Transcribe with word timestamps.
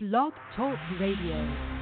Blog 0.00 0.32
Talk 0.54 0.78
Radio. 1.00 1.77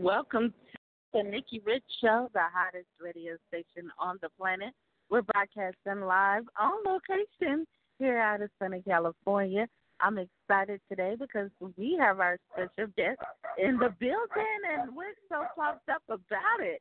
Welcome 0.00 0.54
to 0.72 0.78
the 1.12 1.22
Nikki 1.22 1.60
Rich 1.62 1.84
Show, 2.00 2.30
the 2.32 2.40
hottest 2.40 2.88
radio 2.98 3.36
station 3.48 3.90
on 3.98 4.16
the 4.22 4.30
planet. 4.38 4.72
We're 5.10 5.20
broadcasting 5.20 6.06
live 6.06 6.44
on 6.58 6.72
location 6.86 7.66
here 7.98 8.16
out 8.18 8.40
of 8.40 8.48
sunny 8.58 8.80
California. 8.80 9.66
I'm 10.00 10.16
excited 10.16 10.80
today 10.88 11.16
because 11.20 11.50
we 11.76 11.98
have 12.00 12.18
our 12.18 12.38
special 12.50 12.90
guest 12.96 13.18
in 13.58 13.76
the 13.76 13.94
building 14.00 14.60
and 14.72 14.96
we're 14.96 15.12
so 15.28 15.44
pumped 15.54 15.86
up 15.90 16.02
about 16.08 16.60
it. 16.60 16.80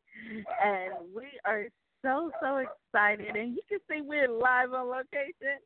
And 0.63 0.93
we 1.13 1.25
are 1.43 1.65
so, 2.01 2.31
so 2.41 2.63
excited. 2.63 3.35
And 3.35 3.51
you 3.51 3.61
can 3.67 3.79
see 3.91 3.99
we're 4.01 4.31
live 4.31 4.71
on 4.71 4.87
location. 4.87 5.59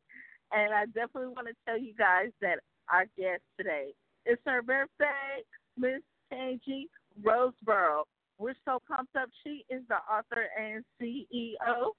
And 0.52 0.74
I 0.74 0.86
definitely 0.86 1.28
want 1.36 1.50
to 1.50 1.53
tell 1.68 1.78
you 1.78 1.94
guys 1.94 2.30
that 2.42 2.62
our 2.92 3.06
guest 3.16 3.44
today 3.59 3.94
is 4.25 4.40
her 4.47 4.63
birthday, 4.63 5.46
Miss 5.78 6.02
Tangie 6.34 6.88
Roseboro. 7.22 8.03
We're 8.38 8.56
so 8.66 8.79
pumped 8.88 9.16
up. 9.16 9.29
She 9.44 9.63
is 9.69 9.81
the 9.90 9.96
author 9.96 10.47
and 10.59 10.84
CEO 11.01 11.91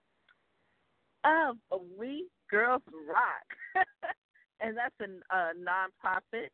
of 1.24 1.56
We 1.96 2.28
GIRLZ 2.52 2.82
Rock, 3.08 3.48
and 4.60 4.76
that's 4.76 4.94
a, 5.00 5.34
a 5.34 5.52
nonprofit. 5.56 6.48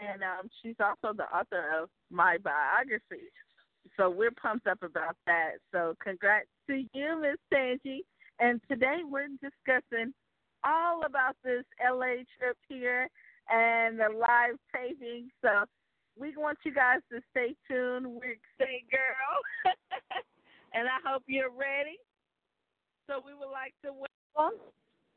And 0.00 0.22
um, 0.22 0.50
she's 0.62 0.76
also 0.80 1.16
the 1.16 1.24
author 1.24 1.80
of 1.80 1.88
my 2.10 2.36
biography. 2.38 3.24
So 3.96 4.10
we're 4.10 4.32
pumped 4.32 4.66
up 4.66 4.82
about 4.82 5.16
that. 5.26 5.52
So 5.72 5.94
congrats 6.02 6.48
to 6.68 6.84
you, 6.92 7.20
Miss 7.22 7.38
Tangie. 7.52 8.00
And 8.38 8.60
today 8.68 8.98
we're 9.08 9.28
discussing 9.40 10.12
all 10.64 11.02
about 11.06 11.36
this 11.44 11.64
LA 11.80 12.24
trip 12.38 12.56
here 12.68 13.08
and 13.48 13.98
the 13.98 14.08
live 14.12 14.56
taping. 14.74 15.28
So 15.40 15.64
we 16.18 16.36
want 16.36 16.58
you 16.64 16.72
guys 16.72 17.00
to 17.12 17.20
stay 17.30 17.54
tuned. 17.68 18.06
We're 18.06 18.36
excited, 18.40 18.88
girl. 18.90 19.36
and 20.74 20.88
I 20.88 20.98
hope 21.04 21.22
you're 21.26 21.50
ready. 21.50 21.98
So 23.06 23.20
we 23.24 23.34
would 23.34 23.52
like 23.52 23.74
to 23.84 23.92
welcome 23.92 24.58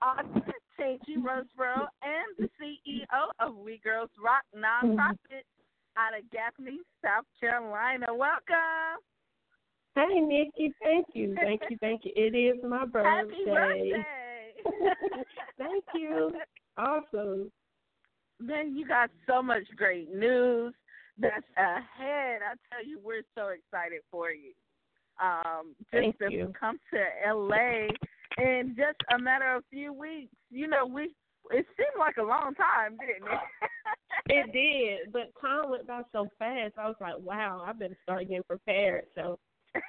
author 0.01 0.53
Tangie 0.79 1.17
Roseboro 1.17 1.87
and 2.03 2.29
the 2.37 2.49
CEO 2.61 3.05
of 3.39 3.55
We 3.55 3.81
GIRLZ 3.85 4.09
Rock 4.23 4.43
nonprofit 4.55 5.43
out 5.97 6.17
of 6.17 6.29
Gaffney, 6.31 6.79
South 7.03 7.25
Carolina. 7.39 8.07
Welcome. 8.09 8.99
Hey, 9.95 10.19
Nikki. 10.19 10.73
Thank 10.81 11.07
you. 11.13 11.35
Thank 11.35 11.61
you. 11.69 11.77
Thank 11.81 12.05
you. 12.05 12.11
It 12.15 12.35
is 12.35 12.63
my 12.63 12.85
birthday. 12.85 13.09
Happy 13.09 13.45
birthday. 13.45 14.05
Thank 15.57 15.83
you. 15.95 16.31
Awesome. 16.77 17.51
Man, 18.39 18.77
you 18.77 18.87
got 18.87 19.09
so 19.27 19.41
much 19.41 19.63
great 19.75 20.13
news 20.13 20.73
that's 21.19 21.45
ahead. 21.57 22.41
I 22.41 22.55
tell 22.71 22.85
you, 22.85 22.99
we're 23.03 23.23
so 23.35 23.49
excited 23.49 24.01
for 24.11 24.31
you. 24.31 24.51
Um, 25.21 25.75
just 25.91 25.91
Thank 25.91 26.19
to 26.19 26.31
you. 26.31 26.53
come 26.59 26.79
to 26.93 27.33
LA 27.33 27.87
in 28.37 28.75
just 28.77 28.97
a 29.13 29.21
matter 29.21 29.55
of 29.55 29.63
a 29.63 29.65
few 29.69 29.91
weeks. 29.93 30.33
You 30.49 30.67
know, 30.67 30.85
we 30.85 31.13
it 31.51 31.65
seemed 31.77 31.97
like 31.97 32.17
a 32.17 32.23
long 32.23 32.53
time, 32.55 32.97
didn't 32.99 33.27
it? 33.31 33.39
It 34.31 34.51
did, 34.53 35.11
but 35.11 35.31
time 35.41 35.71
went 35.71 35.87
by 35.87 36.01
so 36.11 36.27
fast. 36.37 36.73
I 36.77 36.87
was 36.87 36.97
like, 37.01 37.15
wow, 37.19 37.63
I 37.65 37.73
better 37.73 37.97
start 38.03 38.27
getting 38.27 38.43
prepared. 38.43 39.05
So 39.15 39.39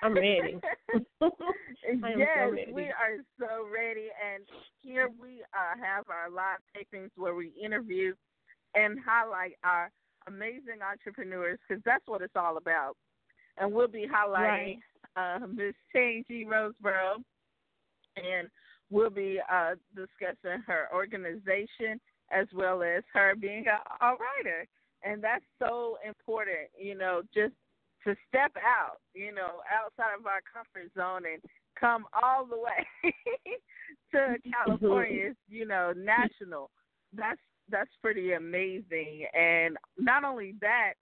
I'm 0.03 0.15
ready. 0.15 0.57
Am 0.95 2.01
so 2.01 2.09
yes, 2.17 2.51
ready. 2.51 2.73
we 2.73 2.85
are 2.85 3.19
so 3.39 3.67
ready. 3.71 4.09
And 4.25 4.45
here 4.81 5.11
we 5.21 5.43
uh, 5.53 5.77
have 5.83 6.05
our 6.09 6.31
live 6.31 6.61
tapings 6.75 7.11
where 7.17 7.35
we 7.35 7.53
interview 7.63 8.15
and 8.75 8.99
highlight 9.05 9.57
our 9.63 9.91
amazing 10.27 10.81
entrepreneurs 10.89 11.59
because 11.67 11.83
that's 11.85 12.07
what 12.07 12.23
it's 12.23 12.37
all 12.37 12.57
about. 12.57 12.97
And 13.59 13.73
we'll 13.73 13.89
be 13.89 14.07
highlighting 14.07 14.79
uh, 15.17 15.47
Miss 15.47 15.75
Tangie 15.95 16.47
Roseboro, 16.47 17.17
and 18.17 18.49
we'll 18.91 19.11
be 19.11 19.41
uh, 19.53 19.75
discussing 19.95 20.63
her 20.67 20.89
organization 20.95 22.01
as 22.33 22.47
well 22.55 22.83
as 22.83 23.03
her 23.13 23.35
being 23.35 23.65
a, 23.67 24.05
a 24.05 24.11
writer. 24.11 24.67
And 25.03 25.23
that's 25.23 25.45
so 25.59 25.99
important, 26.07 26.69
you 26.79 26.97
know, 26.97 27.23
just 27.35 27.55
to 28.05 28.15
step 28.29 28.53
out, 28.57 28.99
you 29.15 29.35
know, 29.35 29.61
outside 29.71 30.19
of 30.19 30.27
our 30.27 30.41
comfort 30.53 30.91
zone 30.97 31.23
and 31.31 31.43
come 31.79 32.05
all 32.23 32.47
the 32.47 32.57
way 32.57 33.13
to 34.13 34.37
California's, 34.67 35.37
you 35.49 35.67
know, 35.67 35.93
national. 35.97 36.71
That's 37.13 37.41
that's 37.71 37.91
pretty 38.03 38.33
amazing. 38.33 39.27
And 39.39 39.77
not 39.99 40.25
only 40.25 40.55
that, 40.61 40.95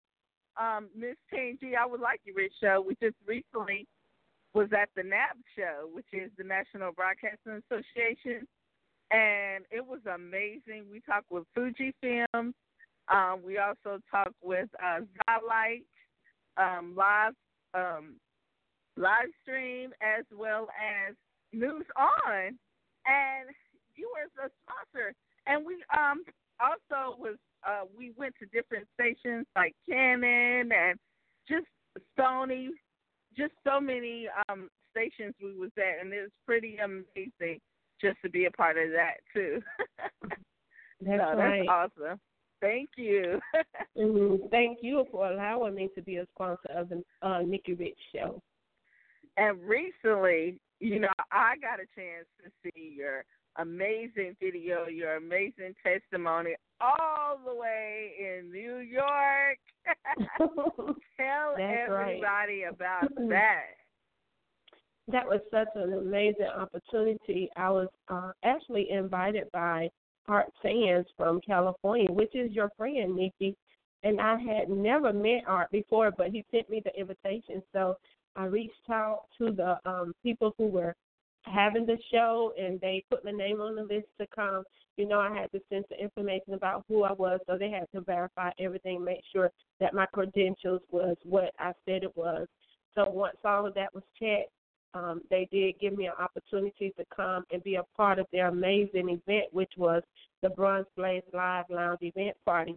um, 0.58 0.88
Miss 0.96 1.16
Tangie, 1.32 1.76
I 1.80 1.86
would 1.86 2.00
like 2.00 2.20
you, 2.24 2.34
Rich 2.34 2.52
Show. 2.60 2.84
We 2.86 2.96
just 3.00 3.16
recently 3.26 3.86
was 4.54 4.68
at 4.72 4.88
the 4.96 5.02
NAB 5.02 5.36
show, 5.56 5.88
which 5.92 6.06
is 6.12 6.30
the 6.36 6.44
National 6.44 6.92
Broadcasting 6.92 7.62
Association, 7.70 8.46
and 9.10 9.64
it 9.70 9.86
was 9.86 10.00
amazing. 10.12 10.84
We 10.90 11.00
talked 11.00 11.30
with 11.30 11.44
Fujifilm. 11.56 12.52
Um, 13.08 13.40
we 13.44 13.58
also 13.58 14.00
talked 14.10 14.34
with 14.42 14.68
uh, 14.84 15.00
um, 16.58 16.94
live 16.96 17.34
um, 17.74 18.16
live 18.96 19.28
stream 19.42 19.90
as 20.02 20.24
well 20.36 20.68
as 20.74 21.14
News 21.52 21.86
On, 21.96 22.58
and 23.06 23.48
you 23.94 24.10
were 24.12 24.44
a 24.44 24.50
sponsor. 24.64 25.14
And 25.46 25.64
we 25.64 25.76
um 25.96 26.24
also 26.60 27.16
was 27.18 27.36
uh, 27.66 27.82
we 27.96 28.12
went 28.16 28.34
to 28.38 28.46
different 28.46 28.86
stations 28.94 29.46
like 29.56 29.74
Canon 29.88 30.70
and 30.72 30.98
just 31.48 31.66
Sony, 32.18 32.68
just 33.36 33.52
so 33.66 33.80
many 33.80 34.28
um 34.48 34.68
stations 34.90 35.34
we 35.42 35.56
was 35.56 35.70
at, 35.76 36.04
and 36.04 36.12
it 36.12 36.22
was 36.22 36.30
pretty 36.46 36.76
amazing 36.78 37.60
just 38.00 38.16
to 38.22 38.30
be 38.30 38.46
a 38.46 38.50
part 38.50 38.76
of 38.76 38.90
that 38.90 39.14
too. 39.34 39.60
That's 41.00 41.22
so 41.22 41.36
right. 41.36 41.64
That's 41.66 41.92
awesome. 41.98 42.20
Thank 42.60 42.90
you. 42.96 43.40
mm-hmm. 43.96 44.46
Thank 44.50 44.78
you 44.82 45.06
for 45.10 45.30
allowing 45.30 45.74
me 45.74 45.88
to 45.94 46.02
be 46.02 46.16
a 46.16 46.26
sponsor 46.34 46.70
of 46.74 46.88
the 46.88 47.02
uh, 47.22 47.42
Nikki 47.42 47.74
Rich 47.74 47.98
Show. 48.12 48.42
And 49.36 49.60
recently, 49.62 50.60
you 50.80 50.98
know, 50.98 51.08
I 51.30 51.54
got 51.60 51.78
a 51.78 51.86
chance 51.94 52.26
to 52.42 52.50
see 52.62 52.94
your 52.96 53.24
amazing 53.56 54.36
video, 54.40 54.86
your 54.86 55.16
amazing 55.16 55.74
testimony 55.82 56.54
all 56.80 57.38
the 57.44 57.54
way 57.54 58.12
in 58.18 58.50
New 58.50 58.78
York. 58.78 59.58
Tell 60.38 61.54
everybody 61.58 62.62
right. 62.62 62.64
about 62.68 63.14
that. 63.28 63.64
That 65.10 65.26
was 65.26 65.40
such 65.50 65.68
an 65.74 65.94
amazing 65.94 66.48
opportunity. 66.54 67.48
I 67.56 67.70
was 67.70 67.88
uh, 68.08 68.32
actually 68.44 68.90
invited 68.90 69.44
by 69.52 69.88
Art 70.28 70.52
Sands 70.62 71.08
from 71.16 71.40
California, 71.40 72.10
which 72.10 72.34
is 72.34 72.52
your 72.52 72.70
friend, 72.76 73.16
Nikki. 73.16 73.56
And 74.02 74.20
I 74.20 74.38
had 74.38 74.68
never 74.68 75.12
met 75.12 75.42
Art 75.46 75.70
before, 75.72 76.12
but 76.16 76.30
he 76.30 76.44
sent 76.50 76.70
me 76.70 76.82
the 76.84 76.94
invitation. 76.98 77.62
So 77.72 77.96
I 78.36 78.44
reached 78.44 78.74
out 78.90 79.22
to 79.38 79.50
the 79.50 79.78
um, 79.90 80.12
people 80.22 80.54
who 80.58 80.66
were 80.66 80.94
having 81.48 81.86
the 81.86 81.98
show 82.12 82.52
and 82.58 82.80
they 82.80 83.04
put 83.10 83.24
my 83.24 83.30
name 83.30 83.60
on 83.60 83.76
the 83.76 83.82
list 83.82 84.08
to 84.20 84.26
come. 84.34 84.64
You 84.96 85.06
know, 85.06 85.20
I 85.20 85.32
had 85.32 85.50
to 85.52 85.60
send 85.70 85.84
the 85.90 86.00
information 86.00 86.54
about 86.54 86.84
who 86.88 87.04
I 87.04 87.12
was, 87.12 87.40
so 87.46 87.56
they 87.56 87.70
had 87.70 87.86
to 87.94 88.00
verify 88.00 88.50
everything, 88.58 89.04
make 89.04 89.22
sure 89.32 89.50
that 89.80 89.94
my 89.94 90.06
credentials 90.06 90.82
was 90.90 91.16
what 91.22 91.52
I 91.58 91.72
said 91.84 92.02
it 92.02 92.16
was. 92.16 92.46
So 92.94 93.08
once 93.08 93.36
all 93.44 93.66
of 93.66 93.74
that 93.74 93.94
was 93.94 94.02
checked, 94.18 94.50
um, 94.94 95.20
they 95.30 95.46
did 95.52 95.78
give 95.78 95.96
me 95.96 96.06
an 96.06 96.14
opportunity 96.18 96.92
to 96.96 97.04
come 97.14 97.44
and 97.52 97.62
be 97.62 97.76
a 97.76 97.84
part 97.96 98.18
of 98.18 98.26
their 98.32 98.48
amazing 98.48 99.08
event, 99.08 99.46
which 99.52 99.72
was 99.76 100.02
the 100.42 100.50
Bronze 100.50 100.86
Blaze 100.96 101.22
Live 101.32 101.66
Lounge 101.70 101.98
event 102.02 102.36
party. 102.44 102.76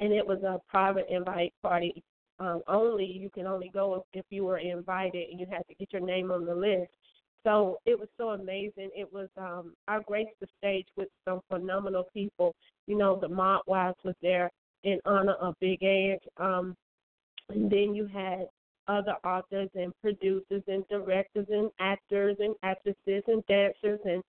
And 0.00 0.12
it 0.12 0.26
was 0.26 0.42
a 0.42 0.60
private 0.68 1.06
invite 1.10 1.52
party 1.62 2.02
um, 2.38 2.62
only. 2.68 3.04
You 3.04 3.30
can 3.30 3.46
only 3.46 3.70
go 3.72 4.04
if 4.12 4.24
you 4.30 4.44
were 4.44 4.58
invited, 4.58 5.28
and 5.30 5.38
you 5.38 5.46
had 5.50 5.66
to 5.68 5.74
get 5.74 5.92
your 5.92 6.02
name 6.02 6.30
on 6.30 6.44
the 6.46 6.54
list. 6.54 6.90
So 7.44 7.78
it 7.86 7.98
was 7.98 8.08
so 8.16 8.30
amazing. 8.30 8.90
It 8.94 9.12
was 9.12 9.28
um 9.36 9.74
I 9.88 10.00
graced 10.00 10.38
the 10.40 10.46
stage 10.58 10.86
with 10.96 11.08
some 11.24 11.40
phenomenal 11.48 12.04
people. 12.14 12.54
You 12.86 12.96
know, 12.96 13.18
the 13.20 13.28
Mob 13.28 13.62
Wives 13.66 13.98
was 14.04 14.14
there 14.22 14.50
in 14.84 15.00
honor 15.04 15.34
of 15.34 15.54
Big 15.60 15.82
Ang. 15.82 16.18
Um 16.36 16.76
and 17.48 17.70
then 17.70 17.94
you 17.94 18.06
had 18.06 18.46
other 18.88 19.14
authors 19.24 19.70
and 19.74 19.92
producers 20.00 20.62
and 20.66 20.86
directors 20.88 21.46
and 21.50 21.70
actors 21.78 22.36
and 22.40 22.54
actresses 22.62 23.22
and 23.26 23.44
dancers 23.46 24.00
and 24.04 24.22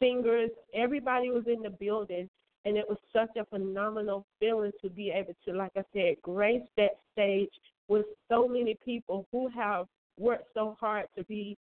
singers. 0.00 0.50
Everybody 0.74 1.30
was 1.30 1.44
in 1.46 1.62
the 1.62 1.70
building 1.70 2.28
and 2.64 2.76
it 2.76 2.84
was 2.88 2.98
such 3.12 3.30
a 3.36 3.44
phenomenal 3.46 4.26
feeling 4.40 4.72
to 4.82 4.90
be 4.90 5.10
able 5.10 5.34
to, 5.46 5.52
like 5.54 5.72
I 5.76 5.84
said, 5.92 6.16
grace 6.22 6.66
that 6.76 6.98
stage 7.12 7.52
with 7.88 8.06
so 8.28 8.48
many 8.48 8.76
people 8.84 9.26
who 9.30 9.48
have 9.48 9.86
worked 10.18 10.48
so 10.52 10.76
hard 10.80 11.06
to 11.16 11.24
be 11.24 11.56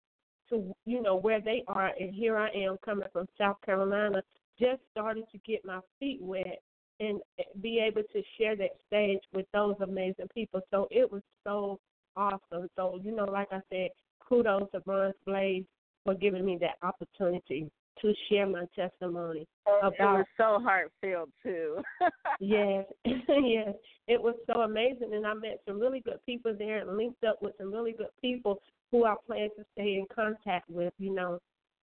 to 0.50 0.74
you 0.86 1.01
know 1.01 1.15
where 1.15 1.42
they 1.42 1.63
are 1.68 1.92
and 2.00 2.13
here 2.13 2.38
I 2.38 2.50
am 2.50 2.77
coming 2.83 3.07
from 3.12 3.27
South 3.38 3.57
Carolina 3.65 4.21
just 4.59 4.81
starting 4.92 5.25
to 5.31 5.38
get 5.39 5.65
my 5.65 5.80
feet 6.00 6.19
wet 6.21 6.62
and 7.00 7.19
eh, 7.39 7.44
be 7.62 7.80
able 7.80 8.03
to 8.13 8.21
share 8.38 8.56
that 8.56 8.77
stage 8.88 9.19
with 9.33 9.45
those 9.53 9.75
amazing 9.81 10.27
people. 10.33 10.62
So 10.71 10.88
it 10.92 11.12
was 11.12 11.21
so 11.44 11.80
awesome. 12.15 12.69
So 12.75 13.00
you 13.03 13.15
know 13.15 13.25
like 13.25 13.50
I 13.51 13.59
said 13.69 13.89
kudos 14.27 14.69
to 14.74 14.80
Bronze 14.81 15.13
Blaze 15.25 15.65
for 16.03 16.13
giving 16.13 16.45
me 16.45 16.57
that 16.62 16.77
opportunity 16.88 17.69
to 18.01 18.13
share 18.30 18.48
my 18.48 18.65
testimony 18.75 19.48
oh, 19.68 19.80
about 19.83 20.15
it 20.15 20.18
was 20.18 20.25
so 20.38 20.59
heartfelt 20.63 21.30
too. 21.41 21.77
yes, 22.39 22.86
yes, 23.06 23.74
it 24.07 24.21
was 24.21 24.36
so 24.48 24.62
amazing, 24.62 25.13
and 25.13 25.25
I 25.25 25.33
met 25.33 25.62
some 25.68 25.80
really 25.80 26.01
good 26.01 26.19
people 26.25 26.53
there, 26.57 26.80
and 26.80 26.98
linked 26.98 27.24
up 27.24 27.41
with 27.41 27.53
some 27.57 27.74
really 27.74 27.94
good 27.94 28.09
people 28.21 28.62
who 28.97 29.06
I 29.06 29.15
plan 29.25 29.50
to 29.57 29.65
stay 29.74 29.95
in 29.95 30.06
contact 30.13 30.69
with. 30.69 30.94
You 30.97 31.13
know, 31.13 31.39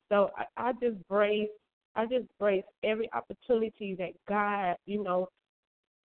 so 0.08 0.30
I, 0.36 0.44
I 0.56 0.72
just 0.72 0.96
brace, 1.08 1.48
I 1.96 2.06
just 2.06 2.26
brace 2.38 2.64
every 2.82 3.10
opportunity 3.12 3.94
that 3.96 4.12
God, 4.28 4.76
you 4.86 5.02
know, 5.02 5.28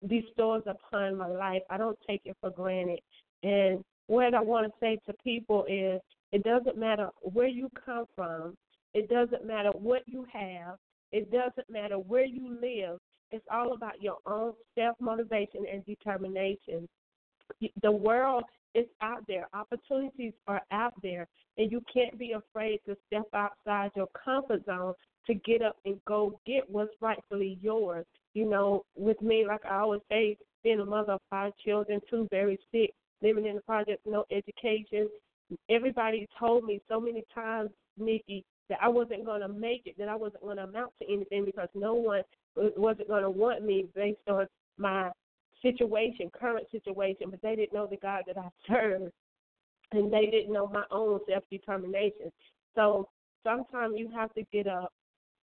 bestows 0.07 0.63
upon 0.67 1.17
my 1.17 1.27
life. 1.27 1.61
I 1.69 1.77
don't 1.77 1.97
take 2.07 2.21
it 2.25 2.37
for 2.41 2.51
granted, 2.51 2.99
and 3.43 3.83
what 4.07 4.33
I 4.33 4.41
want 4.41 4.67
to 4.67 4.73
say 4.79 4.99
to 5.05 5.13
people 5.23 5.65
is, 5.67 5.99
it 6.31 6.43
doesn't 6.43 6.77
matter 6.77 7.09
where 7.21 7.47
you 7.47 7.69
come 7.85 8.05
from 8.15 8.55
it 8.97 9.09
doesn't 9.09 9.45
matter 9.45 9.69
what 9.69 10.01
you 10.07 10.25
have. 10.33 10.77
It 11.11 11.31
doesn't 11.31 11.69
matter 11.69 11.99
where 11.99 12.25
you 12.25 12.57
live. 12.59 12.97
It's 13.29 13.45
all 13.51 13.73
about 13.73 14.01
your 14.01 14.17
own 14.25 14.53
self 14.73 14.95
motivation 14.99 15.65
and 15.71 15.85
determination. 15.85 16.87
The 17.83 17.91
world 17.91 18.43
is 18.73 18.85
out 19.01 19.23
there. 19.27 19.47
Opportunities 19.53 20.33
are 20.47 20.61
out 20.71 20.93
there, 21.01 21.27
and 21.57 21.71
you 21.71 21.81
can't 21.91 22.17
be 22.17 22.33
afraid 22.33 22.79
to 22.85 22.95
step 23.07 23.25
outside 23.33 23.91
your 23.95 24.07
comfort 24.23 24.65
zone 24.65 24.93
to 25.25 25.33
get 25.33 25.61
up 25.61 25.75
and 25.85 25.99
go 26.05 26.39
get 26.45 26.69
what's 26.69 26.93
rightfully 27.01 27.57
yours. 27.61 28.05
You 28.33 28.49
know, 28.49 28.83
with 28.95 29.21
me, 29.21 29.45
like 29.47 29.65
I 29.65 29.79
always 29.79 30.01
say, 30.09 30.37
being 30.63 30.79
a 30.79 30.85
mother 30.85 31.13
of 31.13 31.21
five 31.29 31.53
children, 31.63 31.99
two 32.09 32.27
very 32.31 32.59
sick, 32.71 32.91
living 33.21 33.45
in 33.45 33.55
the 33.55 33.61
project, 33.61 34.05
no 34.05 34.25
education. 34.31 35.09
Everybody 35.69 36.27
told 36.39 36.65
me 36.65 36.81
so 36.89 36.99
many 36.99 37.23
times, 37.33 37.69
Nikki, 37.97 38.43
that 38.69 38.79
I 38.81 38.89
wasn't 38.89 39.25
going 39.25 39.41
to 39.41 39.47
make 39.47 39.83
it, 39.85 39.97
that 39.97 40.09
I 40.09 40.15
wasn't 40.15 40.43
going 40.43 40.57
to 40.57 40.63
amount 40.63 40.91
to 41.01 41.11
anything 41.11 41.45
because 41.45 41.69
no 41.73 41.93
one 41.93 42.21
wasn't 42.55 43.07
going 43.07 43.23
to 43.23 43.29
want 43.29 43.63
me 43.63 43.85
based 43.95 44.19
on 44.27 44.45
my 44.77 45.09
situation, 45.61 46.29
current 46.37 46.67
situation, 46.71 47.29
but 47.29 47.41
they 47.41 47.55
didn't 47.55 47.73
know 47.73 47.87
the 47.87 47.97
God 47.97 48.23
that 48.27 48.37
I 48.37 48.49
serve, 48.67 49.11
and 49.91 50.11
they 50.11 50.27
didn't 50.27 50.53
know 50.53 50.67
my 50.67 50.83
own 50.91 51.19
self 51.29 51.43
determination. 51.51 52.31
So 52.75 53.09
sometimes 53.43 53.95
you 53.97 54.09
have 54.15 54.33
to 54.35 54.43
get 54.51 54.67
up 54.67 54.93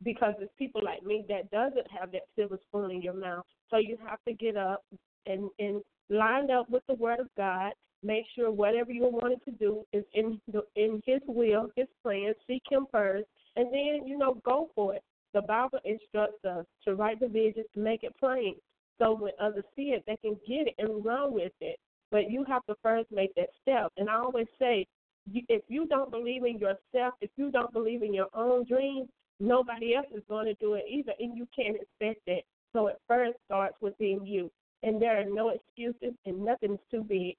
because 0.03 0.33
it's 0.39 0.51
people 0.57 0.81
like 0.83 1.03
me 1.03 1.25
that 1.29 1.49
doesn't 1.51 1.89
have 1.97 2.11
that 2.11 2.23
silver 2.35 2.59
spoon 2.67 2.91
in 2.91 3.01
your 3.01 3.13
mouth. 3.13 3.45
So 3.69 3.77
you 3.77 3.97
have 4.07 4.19
to 4.27 4.33
get 4.33 4.57
up 4.57 4.83
and 5.25 5.49
and 5.59 5.81
line 6.09 6.51
up 6.51 6.69
with 6.69 6.83
the 6.87 6.95
Word 6.95 7.19
of 7.19 7.27
God 7.37 7.71
Make 8.03 8.25
sure 8.35 8.51
whatever 8.51 8.91
you're 8.91 9.09
wanting 9.09 9.39
to 9.45 9.51
do 9.51 9.85
is 9.93 10.03
in 10.13 10.39
the, 10.51 10.63
in 10.75 11.01
His 11.05 11.21
will, 11.25 11.69
His 11.77 11.87
plan. 12.03 12.33
Seek 12.45 12.63
Him 12.69 12.85
first, 12.91 13.25
and 13.55 13.67
then 13.67 14.05
you 14.05 14.17
know 14.17 14.41
go 14.45 14.69
for 14.75 14.93
it. 14.95 15.03
The 15.33 15.41
Bible 15.41 15.79
instructs 15.85 16.43
us 16.43 16.65
to 16.83 16.95
write 16.95 17.21
the 17.21 17.29
vision, 17.29 17.63
to 17.73 17.79
make 17.79 18.03
it 18.03 18.13
plain, 18.19 18.55
so 18.99 19.15
when 19.15 19.31
others 19.39 19.65
see 19.75 19.93
it, 19.93 20.03
they 20.07 20.17
can 20.17 20.37
get 20.47 20.67
it 20.67 20.75
and 20.77 21.03
run 21.03 21.33
with 21.33 21.53
it. 21.61 21.77
But 22.11 22.29
you 22.29 22.43
have 22.47 22.65
to 22.67 22.75
first 22.83 23.11
make 23.11 23.33
that 23.35 23.49
step. 23.61 23.91
And 23.97 24.09
I 24.09 24.15
always 24.15 24.47
say, 24.59 24.85
if 25.33 25.63
you 25.67 25.87
don't 25.87 26.11
believe 26.11 26.43
in 26.45 26.59
yourself, 26.59 27.15
if 27.21 27.31
you 27.37 27.49
don't 27.49 27.73
believe 27.73 28.03
in 28.03 28.13
your 28.13 28.27
own 28.33 28.65
dreams, 28.65 29.09
nobody 29.39 29.95
else 29.95 30.07
is 30.15 30.23
going 30.29 30.45
to 30.45 30.53
do 30.55 30.73
it 30.75 30.83
either, 30.87 31.13
and 31.19 31.37
you 31.37 31.47
can't 31.55 31.75
expect 31.75 32.21
that 32.27 32.43
So 32.73 32.87
it 32.87 32.99
first 33.07 33.37
starts 33.45 33.75
within 33.81 34.25
you. 34.25 34.51
And 34.83 35.01
there 35.01 35.19
are 35.19 35.25
no 35.25 35.49
excuses 35.49 36.13
and 36.25 36.43
nothing 36.43 36.73
is 36.73 36.79
too 36.91 37.03
big. 37.03 37.35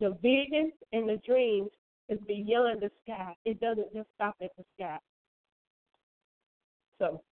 The 0.00 0.16
vision 0.22 0.72
and 0.92 1.08
the 1.08 1.20
dreams 1.26 1.70
is 2.08 2.18
beyond 2.26 2.80
the 2.80 2.90
sky. 3.04 3.34
It 3.44 3.60
doesn't 3.60 3.92
just 3.92 4.08
stop 4.14 4.36
at 4.40 4.50
the 4.56 4.64
sky. 4.76 4.98
So 6.98 7.22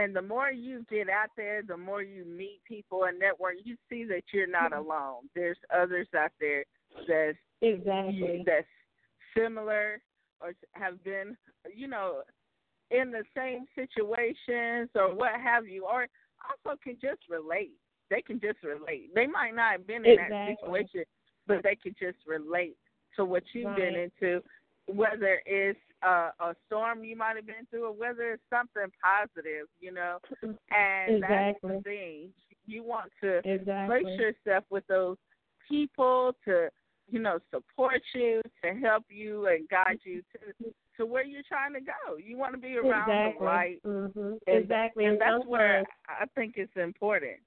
and 0.00 0.16
the 0.16 0.22
more 0.22 0.50
you 0.50 0.84
get 0.88 1.10
out 1.10 1.28
there, 1.36 1.62
the 1.62 1.76
more 1.76 2.02
you 2.02 2.24
meet 2.24 2.60
people 2.64 3.04
and 3.04 3.18
network, 3.18 3.54
you 3.64 3.76
see 3.88 4.04
that 4.04 4.22
you're 4.32 4.46
not 4.46 4.72
Mhm. 4.72 4.78
alone. 4.78 5.28
There's 5.34 5.58
others 5.68 6.08
out 6.14 6.32
there 6.38 6.64
that's 7.06 7.38
exactly. 7.60 8.42
that's 8.44 8.68
similar 9.34 10.00
or 10.40 10.54
have 10.72 11.02
been, 11.04 11.36
you 11.72 11.86
know, 11.86 12.22
in 12.90 13.10
the 13.10 13.24
same 13.34 13.66
situations 13.74 14.90
or 14.94 15.14
what 15.14 15.38
have 15.38 15.68
you, 15.68 15.84
or 15.84 16.08
also 16.48 16.76
can 16.78 16.98
just 16.98 17.28
relate. 17.28 17.72
They 18.08 18.22
can 18.22 18.40
just 18.40 18.62
relate. 18.62 19.14
They 19.14 19.26
might 19.26 19.54
not 19.54 19.72
have 19.72 19.86
been 19.86 20.04
in 20.04 20.16
that 20.16 20.56
situation, 20.58 21.04
but 21.46 21.62
they 21.62 21.76
can 21.76 21.94
just 21.98 22.26
relate 22.26 22.76
to 23.16 23.24
what 23.24 23.44
you've 23.54 23.76
been 23.76 23.96
into, 23.96 24.42
whether 24.86 25.42
it's 25.44 25.78
uh, 26.02 26.30
a 26.40 26.54
storm 26.66 27.04
you 27.04 27.16
might 27.16 27.36
have 27.36 27.46
been 27.46 27.66
through 27.70 27.86
or 27.86 27.92
whether 27.92 28.32
it's 28.32 28.42
something 28.50 28.90
positive, 29.02 29.66
you 29.80 29.92
know. 29.92 30.18
And 30.42 31.22
that's 31.22 31.58
Exactly. 31.60 31.76
the 31.76 31.82
thing. 31.82 32.28
You 32.66 32.82
want 32.84 33.10
to 33.22 33.38
Exactly. 33.44 34.02
place 34.02 34.18
yourself 34.18 34.64
with 34.70 34.86
those 34.86 35.16
people 35.68 36.32
to 36.44 36.68
you 37.08 37.18
know 37.18 37.38
support 37.52 38.00
you 38.14 38.40
to 38.64 38.72
help 38.74 39.04
you 39.08 39.46
and 39.48 39.68
guide 39.68 39.98
you 40.04 40.22
to 40.32 40.72
to 40.96 41.06
where 41.06 41.24
you're 41.24 41.42
trying 41.48 41.72
to 41.72 41.80
go 41.80 42.16
you 42.16 42.36
want 42.36 42.54
to 42.54 42.60
be 42.60 42.76
around 42.76 43.08
exactly. 43.08 43.38
the 43.38 43.44
right 43.44 43.80
hmm 43.84 44.34
and, 44.46 44.62
Exactly. 44.62 45.06
and 45.06 45.20
that's 45.20 45.44
where 45.44 45.84
i 46.08 46.24
think 46.34 46.54
it's 46.56 46.72
important 46.76 47.38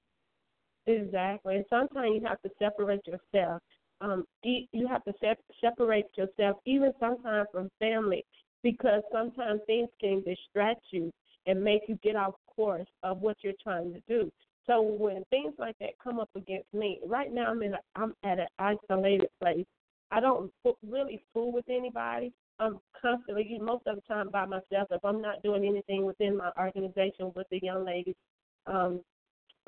Exactly. 0.85 1.55
And 1.55 1.65
sometimes 1.69 2.11
you 2.13 2.27
have 2.27 2.41
to 2.41 2.49
separate 2.59 3.01
yourself. 3.07 3.61
Um, 4.01 4.25
you 4.43 4.87
have 4.87 5.03
to 5.05 5.13
sep- 5.21 5.39
separate 5.61 6.09
yourself, 6.17 6.57
even 6.65 6.91
sometimes 6.99 7.47
from 7.53 7.69
family, 7.79 8.25
because 8.63 9.03
sometimes 9.11 9.61
things 9.67 9.89
can 9.99 10.23
distract 10.23 10.81
you 10.91 11.11
and 11.45 11.61
make 11.61 11.81
you 11.87 11.99
get 12.01 12.15
off 12.15 12.33
course 12.55 12.87
of 13.03 13.21
what 13.21 13.37
you're 13.41 13.53
trying 13.61 13.93
to 13.93 14.01
do. 14.07 14.31
So 14.65 14.81
when 14.81 15.23
things 15.29 15.53
like 15.57 15.77
that 15.79 15.99
come 16.01 16.19
up 16.19 16.29
against 16.35 16.73
me, 16.73 16.99
right 17.05 17.33
now 17.33 17.47
I'm 17.47 17.61
in 17.61 17.73
a, 17.73 17.79
I'm 17.95 18.15
at 18.23 18.39
an 18.39 18.47
isolated 18.59 19.29
place. 19.41 19.65
I 20.11 20.19
don't 20.19 20.51
really 20.87 21.21
fool 21.33 21.51
with 21.51 21.65
anybody. 21.69 22.31
I'm 22.59 22.79
constantly, 23.01 23.57
most 23.61 23.87
of 23.87 23.95
the 23.95 24.01
time, 24.01 24.29
by 24.31 24.45
myself. 24.45 24.87
If 24.91 25.03
I'm 25.03 25.21
not 25.21 25.41
doing 25.43 25.65
anything 25.65 26.05
within 26.05 26.37
my 26.37 26.51
organization 26.57 27.31
with 27.35 27.47
the 27.51 27.59
young 27.61 27.83
ladies, 27.83 28.15
um, 28.67 29.01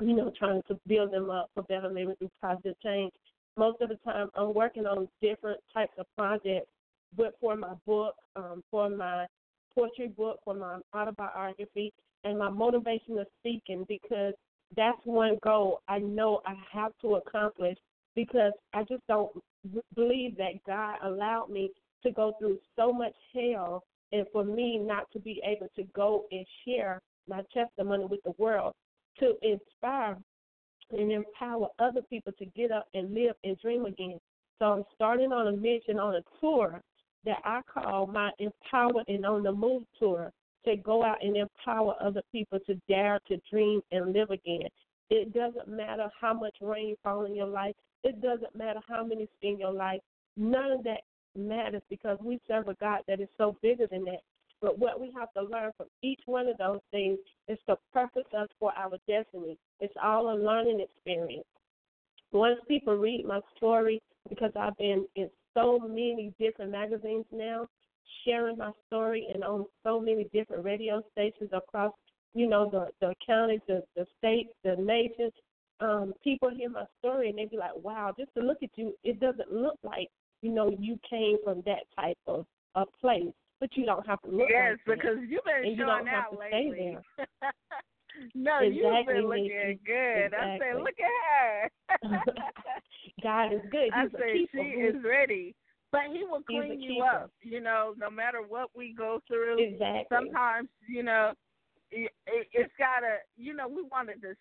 you 0.00 0.14
know, 0.14 0.32
trying 0.38 0.62
to 0.68 0.78
build 0.86 1.12
them 1.12 1.30
up 1.30 1.50
for 1.54 1.62
better 1.64 1.88
living 1.88 2.14
through 2.18 2.30
positive 2.40 2.76
change. 2.82 3.12
Most 3.56 3.80
of 3.80 3.88
the 3.88 3.96
time, 3.96 4.28
I'm 4.34 4.54
working 4.54 4.86
on 4.86 5.08
different 5.20 5.60
types 5.74 5.94
of 5.98 6.06
projects, 6.16 6.70
but 7.16 7.34
for 7.40 7.56
my 7.56 7.74
book, 7.86 8.14
um, 8.36 8.62
for 8.70 8.88
my 8.88 9.26
poetry 9.74 10.08
book, 10.08 10.38
for 10.44 10.54
my 10.54 10.78
autobiography, 10.94 11.92
and 12.24 12.38
my 12.38 12.48
motivation 12.48 13.18
of 13.18 13.26
speaking, 13.40 13.84
because 13.88 14.34
that's 14.76 14.98
one 15.04 15.38
goal 15.44 15.80
I 15.88 15.98
know 15.98 16.40
I 16.46 16.54
have 16.72 16.92
to 17.02 17.16
accomplish 17.16 17.76
because 18.14 18.52
I 18.72 18.82
just 18.84 19.02
don't 19.08 19.30
believe 19.94 20.36
that 20.38 20.64
God 20.66 20.96
allowed 21.04 21.50
me 21.50 21.70
to 22.02 22.10
go 22.10 22.34
through 22.38 22.58
so 22.74 22.92
much 22.92 23.14
hell 23.34 23.84
and 24.12 24.26
for 24.32 24.44
me 24.44 24.78
not 24.78 25.10
to 25.12 25.20
be 25.20 25.40
able 25.44 25.68
to 25.76 25.84
go 25.94 26.24
and 26.30 26.44
share 26.66 27.00
my 27.28 27.42
testimony 27.52 28.06
with 28.06 28.20
the 28.24 28.32
world 28.38 28.72
to 29.18 29.34
inspire 29.42 30.16
and 30.92 31.12
empower 31.12 31.68
other 31.78 32.00
people 32.08 32.32
to 32.38 32.46
get 32.56 32.70
up 32.70 32.86
and 32.94 33.12
live 33.14 33.34
and 33.44 33.58
dream 33.58 33.84
again. 33.86 34.18
So 34.58 34.66
I'm 34.66 34.84
starting 34.94 35.32
on 35.32 35.48
a 35.48 35.52
mission 35.52 35.98
on 35.98 36.14
a 36.14 36.22
tour 36.40 36.80
that 37.26 37.38
I 37.44 37.60
call 37.72 38.06
my 38.06 38.30
Empower 38.38 39.02
and 39.08 39.26
on 39.26 39.42
the 39.42 39.52
Move 39.52 39.82
tour 39.98 40.32
to 40.64 40.76
go 40.76 41.04
out 41.04 41.22
and 41.22 41.36
empower 41.36 41.94
other 42.00 42.22
people 42.32 42.58
to 42.66 42.74
dare 42.88 43.20
to 43.28 43.36
dream 43.50 43.80
and 43.92 44.12
live 44.12 44.30
again. 44.30 44.68
It 45.10 45.32
doesn't 45.32 45.68
matter 45.68 46.08
how 46.20 46.34
much 46.34 46.56
rain 46.60 46.96
falls 47.02 47.28
in 47.28 47.36
your 47.36 47.46
life. 47.46 47.74
It 48.02 48.20
doesn't 48.20 48.56
matter 48.56 48.80
how 48.88 49.04
many 49.04 49.28
in 49.42 49.58
your 49.58 49.72
life. 49.72 50.00
None 50.36 50.72
of 50.72 50.84
that 50.84 51.02
matters 51.36 51.82
because 51.88 52.18
we 52.22 52.40
serve 52.48 52.68
a 52.68 52.74
God 52.74 53.00
that 53.06 53.20
is 53.20 53.28
so 53.38 53.56
bigger 53.62 53.86
than 53.86 54.04
that. 54.04 54.20
But 54.60 54.78
what 54.78 55.00
we 55.00 55.12
have 55.16 55.32
to 55.34 55.42
learn 55.42 55.70
from 55.76 55.86
each 56.02 56.20
one 56.26 56.48
of 56.48 56.56
those 56.56 56.80
things 56.90 57.18
is 57.46 57.58
to 57.68 57.76
purpose 57.92 58.24
us 58.36 58.48
for 58.58 58.72
our 58.76 58.96
destiny. 59.06 59.58
It's 59.80 59.94
all 60.02 60.32
a 60.32 60.36
learning 60.36 60.80
experience. 60.80 61.44
Once 62.32 62.58
people 62.66 62.96
read 62.96 63.24
my 63.26 63.40
story, 63.56 64.00
because 64.28 64.50
I've 64.58 64.76
been 64.76 65.06
in 65.14 65.30
so 65.56 65.78
many 65.80 66.32
different 66.38 66.70
magazines 66.70 67.24
now, 67.32 67.66
sharing 68.24 68.58
my 68.58 68.70
story 68.86 69.26
and 69.32 69.42
on 69.42 69.64
so 69.82 69.98
many 70.00 70.24
different 70.32 70.64
radio 70.64 71.02
stations 71.12 71.50
across, 71.52 71.92
you 72.34 72.46
know, 72.48 72.68
the 72.70 72.88
the 73.00 73.14
counties, 73.26 73.60
the 73.66 73.82
the 73.96 74.06
states, 74.18 74.50
the 74.64 74.76
nations. 74.76 75.32
Um, 75.80 76.14
people 76.24 76.50
hear 76.56 76.70
my 76.70 76.84
story 76.98 77.28
and 77.30 77.38
they 77.38 77.46
be 77.46 77.56
like, 77.56 77.76
"Wow, 77.76 78.12
just 78.18 78.32
to 78.34 78.40
look 78.42 78.58
at 78.62 78.70
you, 78.76 78.94
it 79.04 79.18
doesn't 79.20 79.52
look 79.52 79.78
like 79.82 80.08
you 80.42 80.50
know 80.52 80.70
you 80.78 80.98
came 81.08 81.36
from 81.44 81.62
that 81.66 81.84
type 81.98 82.18
of 82.26 82.46
a 82.74 82.84
place." 83.00 83.32
But 83.58 83.70
you 83.74 83.86
don't 83.86 84.06
have 84.06 84.20
to 84.22 84.30
look. 84.30 84.48
yes 84.50 84.76
like 84.86 84.98
that. 84.98 85.04
because 85.04 85.16
you've 85.28 85.44
been 85.44 85.64
And 85.64 85.76
you 85.76 85.84
showing 85.84 86.04
don't 86.04 86.06
have 86.08 86.24
out 86.26 86.30
to 86.32 86.36
stay 86.48 86.68
lately 86.70 86.98
there. 87.18 87.26
no 88.34 88.60
you've 88.60 89.06
been 89.06 89.28
looking 89.28 89.78
good 89.84 90.34
i 90.34 90.58
said 90.58 90.76
Exactly. 90.76 90.82
look 90.82 90.96
at 91.00 91.70
her 92.02 92.32
God 93.22 93.52
is 93.52 93.60
good. 93.70 93.90
I 93.94 94.02
He's 94.02 94.14
a 94.14 94.18
say 94.18 94.46
she 94.52 94.58
is 94.58 94.96
ready. 95.04 95.54
But 95.92 96.02
he 96.12 96.24
will 96.24 96.42
clean 96.42 96.80
you 96.80 97.02
up, 97.04 97.30
you 97.42 97.60
know, 97.60 97.94
no 97.96 98.10
matter 98.10 98.40
what 98.46 98.70
we 98.76 98.92
go 98.92 99.20
through. 99.26 99.62
Exactly. 99.62 100.04
Sometimes, 100.10 100.68
you 100.86 101.02
know, 101.02 101.32
it, 101.90 102.10
it, 102.26 102.48
it's 102.52 102.72
got 102.76 103.00
to, 103.00 103.18
you 103.36 103.54
know, 103.54 103.68
we 103.68 103.82
wanted 103.90 104.20
to, 104.22 104.34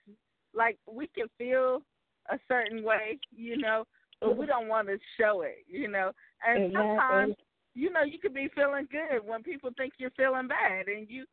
like, 0.55 0.77
we 0.91 1.08
can 1.08 1.27
feel 1.38 1.84
a 2.32 2.39
certain 2.48 2.84
way, 2.84 3.20
you 3.32 3.58
know, 3.58 3.86
but 4.20 4.36
we 4.36 4.46
mm-hmm. 4.46 4.51
don't 4.51 4.67
want 4.67 4.88
to 4.88 4.98
show 5.20 5.44
it, 5.44 5.63
you 5.67 5.88
know. 5.88 6.12
And 6.46 6.65
Exactly. 6.65 6.89
sometimes, 6.89 7.36
you 7.75 7.91
know, 7.91 8.03
you 8.03 8.17
could 8.17 8.34
be 8.34 8.50
feeling 8.55 8.88
good 8.91 9.25
when 9.25 9.44
people 9.44 9.70
think 9.77 9.94
you're 9.98 10.12
feeling 10.17 10.48
bad, 10.48 10.88
and 10.88 11.08
you, 11.08 11.25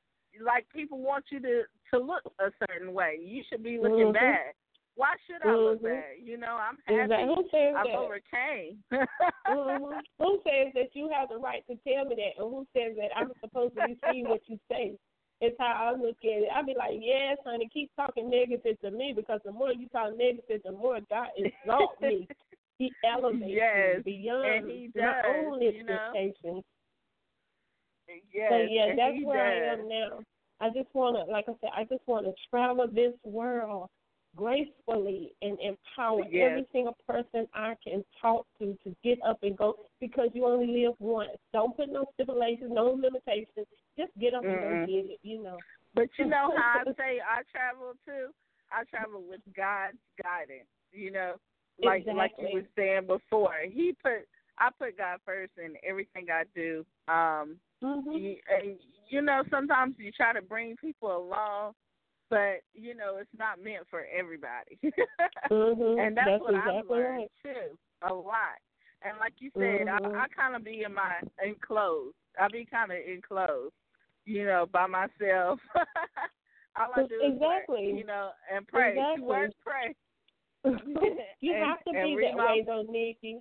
like, 0.45 0.67
people 0.75 1.01
want 1.01 1.25
you 1.31 1.41
to 1.41 1.63
to 1.93 2.01
look 2.01 2.23
a 2.39 2.51
certain 2.67 2.93
way. 2.93 3.19
You 3.23 3.43
should 3.49 3.63
be 3.63 3.79
looking 3.79 4.09
Mhm. 4.09 4.13
bad. 4.13 4.55
Why 4.95 5.15
should 5.27 5.43
I 5.43 5.55
look 5.57 5.81
Mhm. 5.81 5.85
bad? 5.85 6.19
You 6.21 6.37
know, 6.37 6.57
I'm 6.57 6.79
happy. 6.85 7.25
Who 7.25 7.49
says 7.51 7.75
I've 7.77 7.87
that? 7.87 7.95
overcame. 7.97 8.83
hmm 9.47 9.99
Who 10.19 10.41
says 10.45 10.73
that 10.75 10.95
you 10.95 11.09
have 11.09 11.29
the 11.31 11.39
right 11.39 11.67
to 11.67 11.77
tell 11.77 12.05
me 12.05 12.15
that, 12.17 12.43
and 12.43 12.51
who 12.53 12.67
says 12.75 12.97
that 12.97 13.17
I'm 13.17 13.33
supposed 13.41 13.75
to 13.77 13.83
be 13.83 13.99
seeing 14.05 14.29
what 14.29 14.41
you 14.49 14.59
say? 14.71 14.99
It's 15.41 15.57
how 15.59 15.73
I 15.73 15.91
look 15.99 16.19
at 16.23 16.43
it. 16.43 16.49
I 16.55 16.63
be 16.63 16.75
like, 16.77 17.01
yes, 17.01 17.37
honey, 17.45 17.69
keep 17.73 17.91
talking 17.97 18.31
negative 18.31 18.81
to 18.81 18.91
me 18.93 19.13
because 19.15 19.41
the 19.45 19.51
more 19.51 19.73
you 19.73 19.89
talk 19.89 20.17
negative, 20.17 20.63
the 20.65 20.71
more 20.73 21.01
God 21.11 21.29
exalts 21.37 22.01
me. 22.01 22.29
He 22.79 22.93
elevates 23.05 23.45
Yes, 23.47 23.97
me 23.99 24.03
beyond 24.05 24.67
he 24.67 24.91
my 24.97 25.03
does, 25.23 25.25
own 25.29 25.63
you 25.63 25.85
know. 25.85 25.99
expectations. 26.13 26.65
yes, 28.33 28.51
so 28.51 28.57
yeah, 28.69 28.95
that's 28.97 29.15
he 29.17 29.25
where 29.25 29.45
I 29.45 29.55
am 29.75 29.89
now. 29.89 30.21
I 30.63 30.69
just 30.69 30.95
want 30.95 31.17
to, 31.17 31.31
like 31.31 31.47
I 31.49 31.53
said, 31.61 31.71
I 31.77 31.83
just 31.85 32.07
want 32.07 32.25
to 32.27 32.33
travel 32.49 32.87
this 32.87 33.13
world 33.25 33.91
gracefully 34.37 35.35
and 35.43 35.59
empower 35.61 36.23
Yes. 36.31 36.51
every 36.51 36.67
single 36.73 36.97
person 37.07 37.47
I 37.53 37.75
can 37.83 38.05
talk 38.21 38.47
to 38.59 38.79
to 38.85 38.97
get 39.05 39.19
up 39.27 39.43
and 39.43 39.57
go 39.57 39.75
because 40.01 40.31
you 40.33 40.47
only 40.47 40.85
live 40.85 40.95
once. 41.01 41.37
Don't 41.53 41.77
put 41.77 41.91
no 41.91 42.07
stipulations, 42.15 42.71
no 42.73 42.93
limitations. 42.93 43.67
Just 43.99 44.13
get 44.19 44.35
up 44.35 44.45
and 44.45 44.55
Mm-mm. 44.55 44.81
go 44.81 44.87
get 44.87 45.11
it. 45.11 45.19
You 45.23 45.43
know. 45.43 45.59
But 45.95 46.09
you 46.19 46.27
know 46.27 46.53
how 46.57 46.81
I 46.81 46.85
say 46.93 47.21
I 47.21 47.43
travel 47.51 47.93
too? 48.07 48.29
I 48.71 48.85
travel 48.85 49.23
with 49.29 49.41
God's 49.55 49.99
guidance, 50.23 50.69
you 50.93 51.11
know. 51.11 51.35
Like 51.83 52.07
like 52.07 52.33
you 52.39 52.49
were 52.55 52.67
saying 52.77 53.07
before. 53.07 53.57
He 53.71 53.95
put 54.03 54.27
I 54.59 54.71
put 54.79 54.97
God 54.97 55.19
first 55.27 55.53
in 55.63 55.75
everything 55.87 56.29
I 56.31 56.45
do. 56.55 56.87
Um 57.09 57.57
Mhm. 57.83 58.21
you, 58.21 58.37
and 58.49 58.79
you 59.09 59.21
know, 59.23 59.43
sometimes 59.51 59.95
you 59.99 60.11
try 60.13 60.33
to 60.33 60.43
bring 60.43 60.77
people 60.77 61.15
along 61.17 61.75
but 62.31 62.63
you 62.73 62.95
know, 62.95 63.19
it's 63.19 63.29
not 63.39 63.63
meant 63.63 63.87
for 63.91 64.07
everybody. 64.07 64.79
Mhm. 65.51 66.01
and 66.07 66.17
that's, 66.17 66.41
what 66.41 66.55
I've 66.55 66.89
learned 66.89 67.19
right. 67.19 67.31
too, 67.43 67.77
a 68.09 68.15
lot. 68.15 68.57
And 69.03 69.19
like 69.19 69.35
you 69.39 69.51
said, 69.55 69.87
Mhm. 69.87 70.15
I, 70.17 70.23
I 70.25 70.27
kind 70.29 70.57
of 70.57 70.65
be 70.65 70.83
in 70.83 70.95
my 70.95 71.21
enclosed. 71.45 72.17
I 72.41 72.49
be 72.49 72.65
kind 72.65 72.91
of 72.91 72.97
enclosed, 73.07 73.75
you 74.25 74.47
know, 74.47 74.65
by 74.73 74.87
myself. 74.87 75.61
All 76.77 76.89
I 76.97 77.03
do 77.07 77.21
Exactly. 77.23 77.93
you 77.99 78.05
know, 78.07 78.31
and 78.51 78.67
pray. 78.67 78.93
Exactly. 78.93 79.25
Work, 79.27 79.51
pray. 79.61 79.95
you 81.41 81.53
And- 81.55 81.65
have 81.67 81.85
to 81.85 81.93
be 81.93 82.17
that 82.23 82.35
my- 82.39 82.47
way, 82.47 82.63
though, 82.67 82.87
Nikki, 82.89 83.41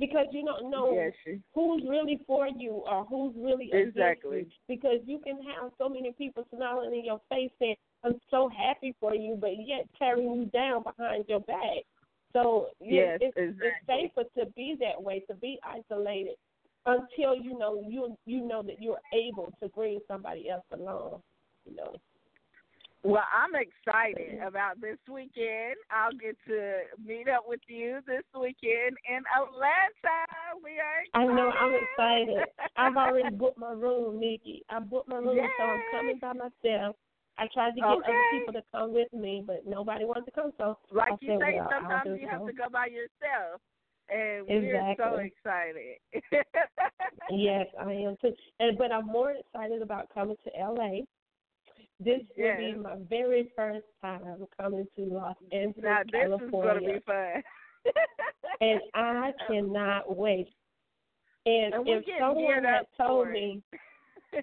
because 0.00 0.26
you 0.32 0.44
don't 0.44 0.70
know 0.70 0.92
Yes, 0.94 1.12
who's 1.54 1.84
really 1.88 2.20
for 2.26 2.48
you 2.48 2.82
or 2.90 3.04
who's 3.04 3.34
really 3.36 3.70
against 3.70 4.24
you. 4.24 4.46
Because 4.66 4.98
you 5.04 5.20
can 5.20 5.36
have 5.42 5.70
so 5.78 5.88
many 5.88 6.12
people 6.12 6.44
smiling 6.54 6.94
in 6.94 7.04
your 7.04 7.20
face 7.28 7.50
saying, 7.60 7.76
I'm 8.02 8.18
so 8.30 8.48
happy 8.48 8.96
for 8.98 9.14
you, 9.14 9.36
but 9.38 9.50
yet 9.58 9.86
tearing 9.98 10.32
you 10.32 10.44
down 10.46 10.82
behind 10.82 11.26
your 11.28 11.40
back. 11.40 11.84
So 12.32 12.68
Yes, 12.80 13.18
it's, 13.20 13.36
exactly. 13.36 13.68
it's 13.86 14.12
safer 14.16 14.28
to 14.38 14.50
be 14.52 14.76
that 14.80 15.00
way, 15.00 15.22
to 15.28 15.34
be 15.34 15.58
isolated 15.62 16.36
until 16.86 17.36
you 17.36 17.58
know 17.58 17.84
you 17.86 18.16
you 18.24 18.46
know 18.46 18.62
that 18.62 18.80
you're 18.80 19.00
able 19.12 19.52
to 19.62 19.68
bring 19.68 20.00
somebody 20.08 20.48
else 20.48 20.64
along. 20.72 21.20
You 21.66 21.76
know. 21.76 21.94
Well, 23.02 23.24
I'm 23.32 23.54
excited 23.56 24.40
about 24.46 24.80
this 24.80 24.98
weekend. 25.08 25.76
I'll 25.90 26.12
get 26.12 26.36
to 26.48 26.80
meet 27.02 27.28
up 27.28 27.44
with 27.46 27.60
you 27.66 28.00
this 28.06 28.24
weekend 28.34 28.96
in 29.08 29.22
Atlanta. 29.32 30.16
We 30.62 30.76
are 30.76 31.00
excited. 31.08 31.14
I 31.14 31.24
know 31.34 31.50
I'm 31.50 31.74
excited. 31.74 32.44
I've 32.76 32.96
already 32.96 33.30
booked 33.36 33.58
my 33.58 33.72
room, 33.72 34.20
Nikki. 34.20 34.62
I 34.68 34.80
booked 34.80 35.08
my 35.08 35.16
room, 35.16 35.38
so 35.58 35.64
I'm 35.64 35.80
coming 35.92 36.18
by 36.20 36.32
myself. 36.34 36.96
I 37.38 37.48
tried 37.54 37.70
to 37.70 37.80
get 37.80 37.88
Okay. 37.88 38.04
other 38.04 38.24
people 38.32 38.52
to 38.52 38.62
come 38.70 38.92
with 38.92 39.10
me, 39.14 39.42
but 39.46 39.66
nobody 39.66 40.04
wanted 40.04 40.26
to 40.26 40.30
come. 40.32 40.52
So 40.58 40.76
like 40.92 41.12
I 41.12 41.16
you 41.22 41.30
said, 41.30 41.40
say, 41.40 41.54
well, 41.56 41.70
sometimes 41.72 42.20
you 42.20 42.28
have 42.28 42.44
to 42.44 42.52
go 42.52 42.64
by 42.70 42.86
yourself. 42.86 43.62
And 44.10 44.46
we're 44.46 44.96
so 44.98 45.16
excited. 45.16 45.96
Yes, 47.30 47.66
I 47.80 47.92
am 47.92 48.16
too. 48.20 48.32
And 48.58 48.76
but 48.76 48.90
I'm 48.90 49.06
more 49.06 49.30
excited 49.30 49.82
about 49.82 50.12
coming 50.12 50.36
to 50.44 50.50
LA. 50.58 51.02
This 52.02 52.20
will 52.36 52.56
be 52.56 52.74
my 52.74 52.96
very 53.08 53.52
first 53.54 53.84
time 54.00 54.46
coming 54.58 54.86
to 54.96 55.02
Los 55.04 55.36
Angeles, 55.52 55.74
now 55.76 56.02
this 56.04 56.12
is 56.12 56.12
going 56.12 56.40
to 56.40 56.40
California, 56.50 56.92
be 56.94 57.00
fun. 57.04 57.42
and 58.62 58.80
I 58.94 59.32
cannot 59.46 60.16
wait. 60.16 60.48
And, 61.46 61.74
And 61.74 61.88
if 61.88 62.04
someone 62.18 62.64
had 62.64 62.86
told 62.96 63.28
it. 63.28 63.32
me, 63.32 63.62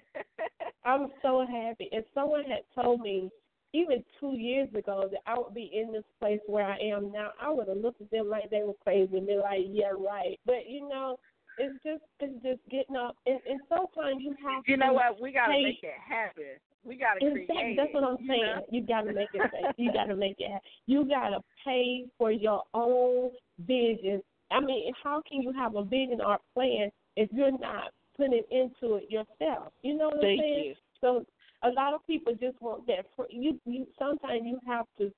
I'm 0.84 1.08
so 1.22 1.44
happy. 1.46 1.88
If 1.92 2.04
someone 2.14 2.44
had 2.44 2.62
told 2.80 3.00
me 3.00 3.30
even 3.72 4.04
two 4.20 4.32
years 4.36 4.68
ago 4.74 5.08
that 5.10 5.20
I 5.26 5.36
would 5.38 5.54
be 5.54 5.70
in 5.74 5.92
this 5.92 6.04
place 6.20 6.40
where 6.46 6.64
I 6.64 6.78
am 6.78 7.12
now, 7.12 7.30
I 7.40 7.50
would 7.50 7.68
have 7.68 7.76
looked 7.76 8.00
at 8.00 8.10
them 8.10 8.28
like 8.28 8.50
they 8.50 8.62
were 8.62 8.72
crazy 8.82 9.18
and 9.18 9.26
be 9.26 9.36
like, 9.36 9.60
"Yeah, 9.68 9.92
right." 9.98 10.38
But 10.46 10.68
you 10.68 10.88
know, 10.88 11.18
it's 11.58 11.74
just 11.84 12.02
it's 12.20 12.42
just 12.42 12.60
getting 12.70 12.96
up, 12.96 13.16
and, 13.26 13.40
and 13.48 13.60
sometimes 13.68 14.22
you 14.22 14.34
have 14.44 14.64
to 14.64 14.70
you 14.70 14.76
know 14.76 14.92
what? 14.94 15.20
We 15.20 15.32
got 15.32 15.48
to 15.48 15.52
Hey. 15.52 15.62
make 15.64 15.82
it 15.82 15.94
happen. 16.08 16.56
We 16.84 16.96
got 16.96 17.14
to 17.14 17.20
create 17.20 17.48
Exactly. 17.50 17.74
That's 17.76 17.94
what 17.94 18.04
I'm 18.04 18.14
it, 18.14 18.20
you 18.22 18.28
saying. 18.28 18.42
know? 18.42 18.62
You 18.70 18.86
got 18.86 19.00
to 19.02 19.12
make 19.12 19.28
it. 19.34 19.74
You 19.76 19.92
got 19.92 20.04
to 20.04 20.16
make 20.26 20.36
it. 20.38 20.62
You 20.86 21.04
got 21.08 21.30
to 21.30 21.40
pay 21.64 22.06
for 22.16 22.30
your 22.30 22.62
own 22.74 23.30
vision. 23.66 24.22
I 24.50 24.60
mean, 24.60 24.92
how 25.02 25.22
can 25.28 25.42
you 25.42 25.52
have 25.52 25.74
a 25.74 25.84
vision 25.84 26.20
or 26.24 26.34
a 26.34 26.38
plan 26.54 26.90
if 27.16 27.28
you're 27.32 27.56
not 27.58 27.92
putting 28.16 28.42
into 28.50 28.96
it 28.96 29.10
yourself? 29.10 29.72
You 29.82 29.96
know 29.96 30.06
what 30.06 30.20
Thank 30.20 30.40
I'm 30.40 30.44
saying? 30.44 30.64
you. 30.66 30.74
So 31.00 31.26
a 31.62 31.70
lot 31.70 31.94
of 31.94 32.06
people 32.06 32.32
just 32.34 32.60
want 32.62 32.86
that. 32.86 33.06
For, 33.16 33.26
you, 33.30 33.60
you 33.66 33.86
sometimes 33.98 34.42
you 34.44 34.58
have 34.66 34.86
to. 34.98 35.12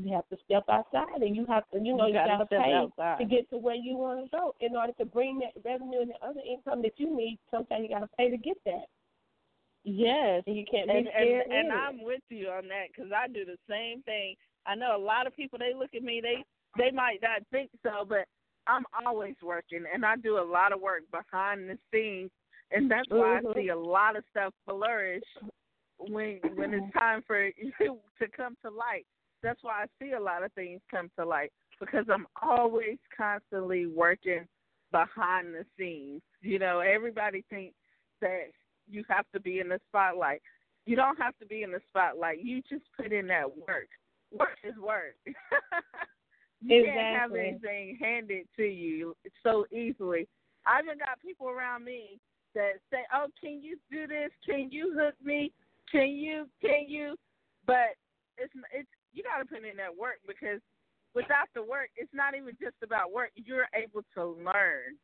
You 0.00 0.14
have 0.14 0.28
to 0.28 0.36
step 0.44 0.62
outside, 0.70 1.22
and 1.22 1.34
you 1.34 1.44
have 1.46 1.64
to, 1.72 1.80
you 1.82 1.96
know, 1.96 2.06
you, 2.06 2.12
gotta 2.12 2.38
got 2.38 2.50
to 2.50 2.62
pay 2.62 2.72
outside. 2.72 3.18
to 3.18 3.24
get 3.24 3.50
to 3.50 3.58
where 3.58 3.74
you 3.74 3.96
want 3.96 4.24
to 4.24 4.30
go. 4.30 4.54
In 4.60 4.76
order 4.76 4.92
to 4.92 5.04
bring 5.04 5.40
that 5.40 5.60
revenue 5.68 6.02
and 6.02 6.10
the 6.10 6.24
other 6.24 6.38
income 6.48 6.82
that 6.82 6.92
you 6.98 7.16
need, 7.16 7.40
sometimes 7.50 7.82
you 7.82 7.88
got 7.88 8.06
to 8.06 8.08
pay 8.16 8.30
to 8.30 8.36
get 8.36 8.56
that. 8.64 8.86
Yes. 9.88 10.42
And 10.46 10.56
you 10.56 10.64
can't 10.70 10.88
be 10.88 10.96
and 10.98 11.08
scared. 11.08 11.46
and, 11.46 11.70
and. 11.70 11.72
I'm 11.72 12.04
with 12.04 12.20
you 12.28 12.48
on 12.48 12.68
that 12.68 12.88
because 12.94 13.10
I 13.12 13.26
do 13.28 13.44
the 13.44 13.56
same 13.68 14.02
thing. 14.02 14.34
I 14.66 14.74
know 14.74 14.94
a 14.96 14.98
lot 14.98 15.26
of 15.26 15.34
people 15.34 15.58
they 15.58 15.72
look 15.74 15.94
at 15.94 16.02
me 16.02 16.20
they 16.22 16.44
they 16.76 16.90
might 16.90 17.20
not 17.22 17.42
think 17.50 17.70
so, 17.82 18.04
but 18.06 18.26
I'm 18.66 18.84
always 19.04 19.36
working 19.42 19.84
and 19.92 20.04
I 20.04 20.16
do 20.16 20.38
a 20.38 20.44
lot 20.44 20.72
of 20.72 20.80
work 20.80 21.02
behind 21.10 21.70
the 21.70 21.78
scenes, 21.90 22.30
and 22.70 22.90
that's 22.90 23.08
why 23.08 23.40
Mhm. 23.40 23.50
I 23.50 23.54
see 23.54 23.68
a 23.68 23.76
lot 23.76 24.16
of 24.16 24.24
stuff 24.30 24.52
flourish 24.66 25.24
when 25.96 26.40
when 26.54 26.74
it's 26.74 26.92
time 26.92 27.22
for 27.22 27.40
it 27.46 27.54
to 27.80 28.28
come 28.36 28.56
to 28.62 28.70
light. 28.70 29.06
That's 29.42 29.62
why 29.62 29.84
I 29.84 29.86
see 29.98 30.12
a 30.12 30.20
lot 30.20 30.42
of 30.42 30.52
things 30.52 30.82
come 30.90 31.10
to 31.18 31.24
light 31.24 31.52
because 31.80 32.04
I'm 32.12 32.26
always 32.42 32.98
constantly 33.16 33.86
working 33.86 34.46
behind 34.90 35.54
the 35.54 35.64
scenes. 35.78 36.22
You 36.42 36.58
know, 36.58 36.80
everybody 36.80 37.44
thinks 37.48 37.76
that 38.20 38.50
you 38.90 39.04
have 39.08 39.26
to 39.32 39.40
be 39.40 39.60
in 39.60 39.68
the 39.68 39.80
spotlight. 39.88 40.42
You 40.86 40.96
don't 40.96 41.18
have 41.18 41.36
to 41.38 41.46
be 41.46 41.62
in 41.62 41.72
the 41.72 41.80
spotlight. 41.88 42.42
You 42.42 42.62
just 42.68 42.84
put 42.96 43.12
in 43.12 43.26
that 43.28 43.44
work. 43.56 43.88
Work 44.32 44.58
is 44.64 44.76
work. 44.76 45.16
you 46.62 46.84
can't 46.84 47.18
have 47.18 47.34
anything 47.34 47.98
handed 48.00 48.46
to 48.56 48.64
you 48.64 49.14
so 49.42 49.66
easily. 49.70 50.26
I 50.66 50.80
even 50.82 50.98
got 50.98 51.20
people 51.20 51.48
around 51.48 51.84
me 51.84 52.18
that 52.54 52.80
say, 52.90 53.04
"Oh, 53.12 53.26
can 53.40 53.62
you 53.62 53.78
do 53.90 54.06
this? 54.06 54.30
Can 54.44 54.68
you 54.70 54.94
hook 54.98 55.14
me? 55.22 55.52
Can 55.90 56.08
you? 56.08 56.46
Can 56.60 56.88
you?" 56.88 57.16
But 57.66 57.96
it's 58.36 58.52
it's 58.72 58.88
you 59.12 59.22
got 59.22 59.38
to 59.38 59.44
put 59.44 59.64
in 59.64 59.76
that 59.76 59.96
work 59.96 60.20
because 60.26 60.60
without 61.14 61.48
the 61.54 61.62
work, 61.62 61.90
it's 61.96 62.12
not 62.12 62.34
even 62.34 62.56
just 62.60 62.76
about 62.82 63.12
work. 63.12 63.30
You're 63.34 63.68
able 63.74 64.02
to 64.14 64.36
learn 64.44 64.96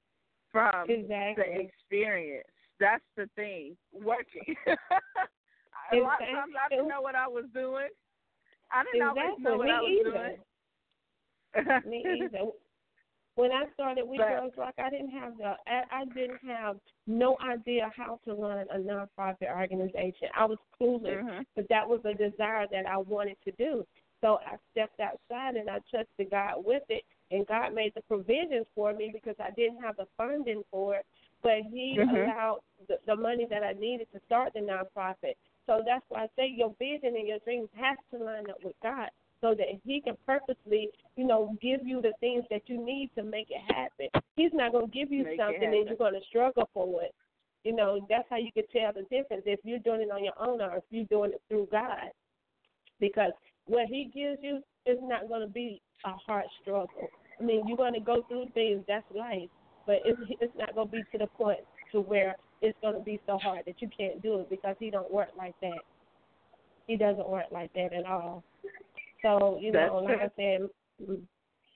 from 0.53 0.87
the 0.87 1.66
experience. 1.66 2.54
That's 2.81 3.05
the 3.17 3.29
thing. 3.37 3.77
Working. 3.93 4.55
a 4.67 5.97
lot 5.97 6.23
of 6.23 6.29
times 6.29 6.55
I 6.65 6.69
didn't 6.69 6.89
know 6.89 7.01
what 7.01 7.15
I 7.15 7.29
was 7.29 7.45
doing. 7.55 7.89
I 8.73 8.83
didn't 8.93 9.09
always 9.09 9.39
know 9.39 9.57
what 9.57 9.67
Me 9.67 9.73
I 9.73 9.81
was 9.81 9.93
either. 10.01 11.65
doing. 11.65 11.91
Me 11.91 12.25
either. 12.25 12.51
When 13.37 13.51
I 13.51 13.65
started 13.75 14.05
with 14.07 14.21
GIRLZ 14.21 14.57
Rock, 14.57 14.75
I 14.79 14.91
didn't 14.91 15.11
have 15.11 15.37
the 15.37 15.57
I, 15.67 15.83
I 15.91 16.05
didn't 16.15 16.39
have 16.47 16.77
no 17.09 17.37
idea 17.45 17.91
how 17.97 18.21
to 18.25 18.33
run 18.35 18.65
a 18.73 18.79
nonprofit 18.79 19.51
organization. 19.53 20.29
I 20.37 20.45
was 20.45 20.59
clueless, 20.81 21.21
Mhm. 21.21 21.45
but 21.57 21.67
that 21.69 21.89
was 21.89 22.01
a 22.05 22.15
desire 22.15 22.69
that 22.71 22.87
I 22.87 22.97
wanted 22.97 23.37
to 23.45 23.51
do. 23.59 23.85
So 24.21 24.39
I 24.47 24.57
stepped 24.71 25.01
outside 25.01 25.57
and 25.57 25.69
I 25.69 25.81
trusted 25.91 26.31
God 26.31 26.65
with 26.65 26.85
it, 26.89 27.03
and 27.33 27.45
God 27.49 27.75
made 27.75 27.93
the 27.95 28.03
provisions 28.03 28.67
for 28.73 28.93
me 28.93 29.11
because 29.13 29.37
I 29.41 29.51
didn't 29.51 29.83
have 29.83 29.97
the 29.97 30.07
funding 30.17 30.63
for 30.71 30.95
it, 30.95 31.07
but 31.44 31.62
He 31.70 31.96
Mhm. 31.96 32.24
allowed 32.24 32.61
the, 32.88 32.98
the 33.07 33.14
money 33.14 33.44
that 33.46 33.62
I 33.62 33.72
needed 33.74 34.09
to 34.12 34.20
start 34.26 34.52
the 34.54 34.61
nonprofit. 34.61 35.37
So 35.66 35.83
that's 35.87 36.04
why 36.09 36.24
I 36.24 36.28
say 36.37 36.48
your 36.48 36.74
vision 36.78 37.14
and 37.16 37.28
your 37.28 37.38
dreams 37.40 37.68
has 37.74 37.96
to 38.11 38.18
line 38.18 38.50
up 38.50 38.62
with 38.64 38.74
God 38.83 39.11
so 39.40 39.54
that 39.54 39.66
he 39.85 40.00
can 40.00 40.16
purposely, 40.26 40.90
you 41.16 41.26
know, 41.26 41.57
give 41.61 41.87
you 41.87 42.00
the 42.00 42.12
things 42.20 42.44
that 42.50 42.62
you 42.66 42.83
need 42.83 43.11
to 43.14 43.22
make 43.22 43.50
it 43.50 43.61
happen. 43.74 44.09
He's 44.37 44.52
not 44.54 44.72
going 44.72 44.87
to 44.87 44.92
give 44.92 45.12
you 45.12 45.24
Make 45.24 45.38
something 45.38 45.62
and 45.62 45.87
you're 45.87 45.96
going 45.96 46.14
to 46.14 46.26
struggle 46.28 46.68
for 46.72 47.02
it. 47.02 47.14
You 47.64 47.74
know, 47.74 48.07
that's 48.09 48.28
how 48.28 48.37
you 48.37 48.52
can 48.52 48.64
tell 48.72 48.92
the 48.92 49.02
difference 49.02 49.44
if 49.46 49.61
you're 49.64 49.78
doing 49.78 50.02
it 50.02 50.11
on 50.11 50.24
your 50.24 50.35
own 50.38 50.61
or 50.61 50.76
if 50.76 50.85
you're 50.90 51.04
doing 51.04 51.33
it 51.33 51.42
through 51.48 51.68
God. 51.70 52.11
Because 53.00 53.33
what 53.66 53.87
he 53.87 54.11
gives 54.14 54.38
you 54.42 54.62
is 54.87 54.98
not 55.02 55.28
going 55.28 55.42
to 55.42 55.52
be 55.52 55.80
a 56.04 56.12
hard 56.26 56.44
struggle. 56.61 57.09
I 57.40 57.42
mean, 57.42 57.66
you're 57.66 57.76
going 57.76 57.94
to 57.94 58.00
go 58.00 58.22
through 58.28 58.46
things, 58.54 58.85
that's 58.87 59.04
life, 59.14 59.48
but 59.87 59.97
it's, 60.05 60.20
it's 60.40 60.53
not 60.59 60.75
going 60.75 60.88
to 60.88 60.92
be 60.92 61.03
to 61.12 61.18
the 61.18 61.27
point 61.27 61.61
to 61.92 62.01
where 62.01 62.37
it's 62.62 62.77
going 62.81 62.94
to 62.94 63.01
be 63.01 63.20
so 63.27 63.38
hard 63.38 63.62
that 63.66 63.81
you 63.81 63.88
can't 63.97 64.23
do 64.23 64.40
it 64.40 64.51
because 64.51 64.77
he 64.79 64.90
don't 64.90 65.12
work 65.12 65.29
like 65.37 65.55
that. 65.61 65.79
He 66.87 66.97
doesn't 66.97 67.29
work 67.29 67.47
like 67.51 67.73
that 67.75 67.92
at 67.92 68.07
all. 68.07 68.42
So 69.23 69.59
you 69.61 69.73
That's 69.73 69.90
know, 69.90 69.99
like 69.99 70.18
true. 70.37 70.59
I 70.59 71.09
said, 71.09 71.18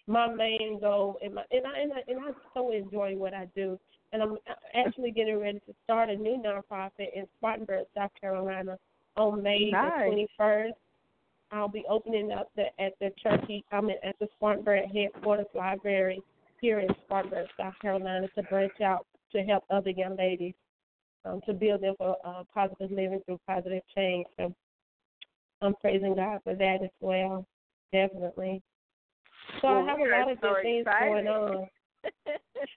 my 0.07 0.33
main 0.33 0.81
goal 0.81 1.19
and 1.23 1.35
my 1.35 1.45
and 1.51 1.67
I 1.67 1.81
and 1.81 1.93
I, 1.93 2.03
and 2.09 2.21
I 2.21 2.31
so 2.55 2.73
enjoy 2.73 3.17
what 3.17 3.35
I 3.35 3.47
do. 3.55 3.79
And 4.13 4.23
I'm 4.23 4.39
actually 4.75 5.11
getting 5.11 5.39
ready 5.39 5.61
to 5.67 5.75
start 5.85 6.09
a 6.09 6.17
new 6.17 6.43
nonprofit 6.43 7.09
in 7.15 7.27
Spartanburg, 7.39 7.87
South 7.95 8.11
Carolina, 8.19 8.79
on 9.17 9.43
May 9.43 9.71
Nice. 9.71 9.93
the 9.99 10.05
twenty 10.07 10.29
first. 10.37 10.75
I'll 11.51 11.69
be 11.69 11.85
opening 11.89 12.33
up 12.33 12.51
the 12.57 12.67
at 12.83 12.93
the 13.01 13.11
church. 13.23 13.51
I'm 13.73 13.91
at 13.91 14.19
the 14.21 14.29
Spartanburg 14.37 14.85
Headquarters 14.95 15.47
Library 15.55 16.21
here 16.61 16.81
in 16.81 16.89
Spartanburg, 17.05 17.47
South 17.59 17.75
Carolina, 17.81 18.29
to 18.35 18.43
branch 18.45 18.81
out 18.83 19.07
to 19.33 19.43
help 19.43 19.65
other 19.71 19.91
young 19.91 20.17
ladies 20.17 20.55
um, 21.25 21.41
to 21.47 21.53
build 21.53 21.83
them 21.83 21.95
for 21.99 22.17
uh, 22.25 22.43
positive 22.53 22.91
living 22.91 23.21
through 23.27 23.41
positive 23.47 23.83
change. 23.97 24.27
So 24.39 24.55
I'm 25.63 25.75
praising 25.81 26.15
God 26.15 26.41
for 26.45 26.55
that 26.55 26.79
as 26.83 26.91
well, 27.01 27.47
definitely. 27.93 28.63
So 29.61 29.69
Well, 29.69 29.79
I 29.79 29.91
have 29.91 29.99
a 29.99 30.11
lot 30.11 30.33
of 30.33 30.39
so 30.41 30.49
good 30.55 30.63
things 30.63 30.87
excited. 30.87 31.25
going 31.25 31.29
on. 31.29 31.67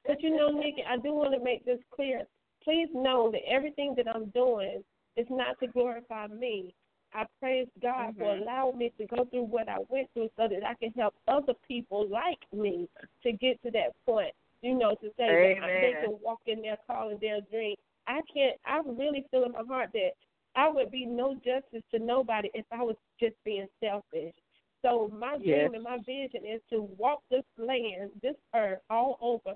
But 0.08 0.22
you 0.22 0.36
know, 0.36 0.50
Nikki, 0.50 0.84
I 0.88 0.98
do 0.98 1.14
want 1.14 1.34
to 1.34 1.44
make 1.44 1.64
this 1.66 1.80
clear. 1.94 2.24
Please 2.64 2.88
know 2.94 3.32
that 3.32 3.42
everything 3.50 3.94
that 3.98 4.08
I'm 4.08 4.26
doing 4.30 4.84
is 5.16 5.28
not 5.30 5.60
to 5.60 5.68
glorify 5.68 6.28
me. 6.28 6.74
I 7.14 7.26
praise 7.40 7.68
God 7.82 8.14
for 8.18 8.34
Mhm. 8.34 8.42
allowing 8.42 8.78
me 8.78 8.92
to 8.98 9.06
go 9.08 9.26
through 9.26 9.44
what 9.44 9.68
I 9.70 9.80
went 9.90 10.10
through 10.14 10.30
so 10.38 10.48
that 10.48 10.64
I 10.66 10.74
can 10.76 10.92
help 10.92 11.16
other 11.28 11.54
people 11.68 12.08
like 12.08 12.40
me 12.54 12.88
to 13.24 13.32
get 13.34 13.62
to 13.64 13.72
that 13.72 13.94
point. 14.06 14.34
You 14.62 14.76
know, 14.76 14.96
to 14.96 15.10
say 15.18 15.28
that 15.62 15.82
they 15.82 15.94
can 16.02 16.18
walk 16.22 16.42
in 16.46 16.62
their 16.62 16.78
call 16.88 17.10
and 17.10 17.20
their 17.20 17.42
dream. 17.42 17.76
I 18.08 18.22
can't. 18.34 18.58
I 18.66 18.82
really 18.86 19.26
feel 19.32 19.44
in 19.44 19.54
my 19.54 19.64
heart 19.68 19.90
that 19.94 20.12
I 20.56 20.70
would 20.70 20.92
be 20.92 21.06
no 21.06 21.34
justice 21.36 21.84
to 21.92 22.00
nobody 22.00 22.50
if 22.54 22.66
I 22.72 22.84
was 22.84 22.96
just 23.20 23.36
being 23.44 23.68
selfish. 23.80 24.34
So 24.82 25.10
my 25.18 25.38
Yes. 25.40 25.72
dream 25.72 25.74
and 25.76 25.84
my 25.84 25.98
vision 26.06 26.46
is 26.46 26.62
to 26.72 26.82
walk 26.98 27.24
this 27.30 27.44
land, 27.58 28.12
this 28.22 28.36
earth, 28.56 28.80
all 28.90 29.18
over, 29.22 29.56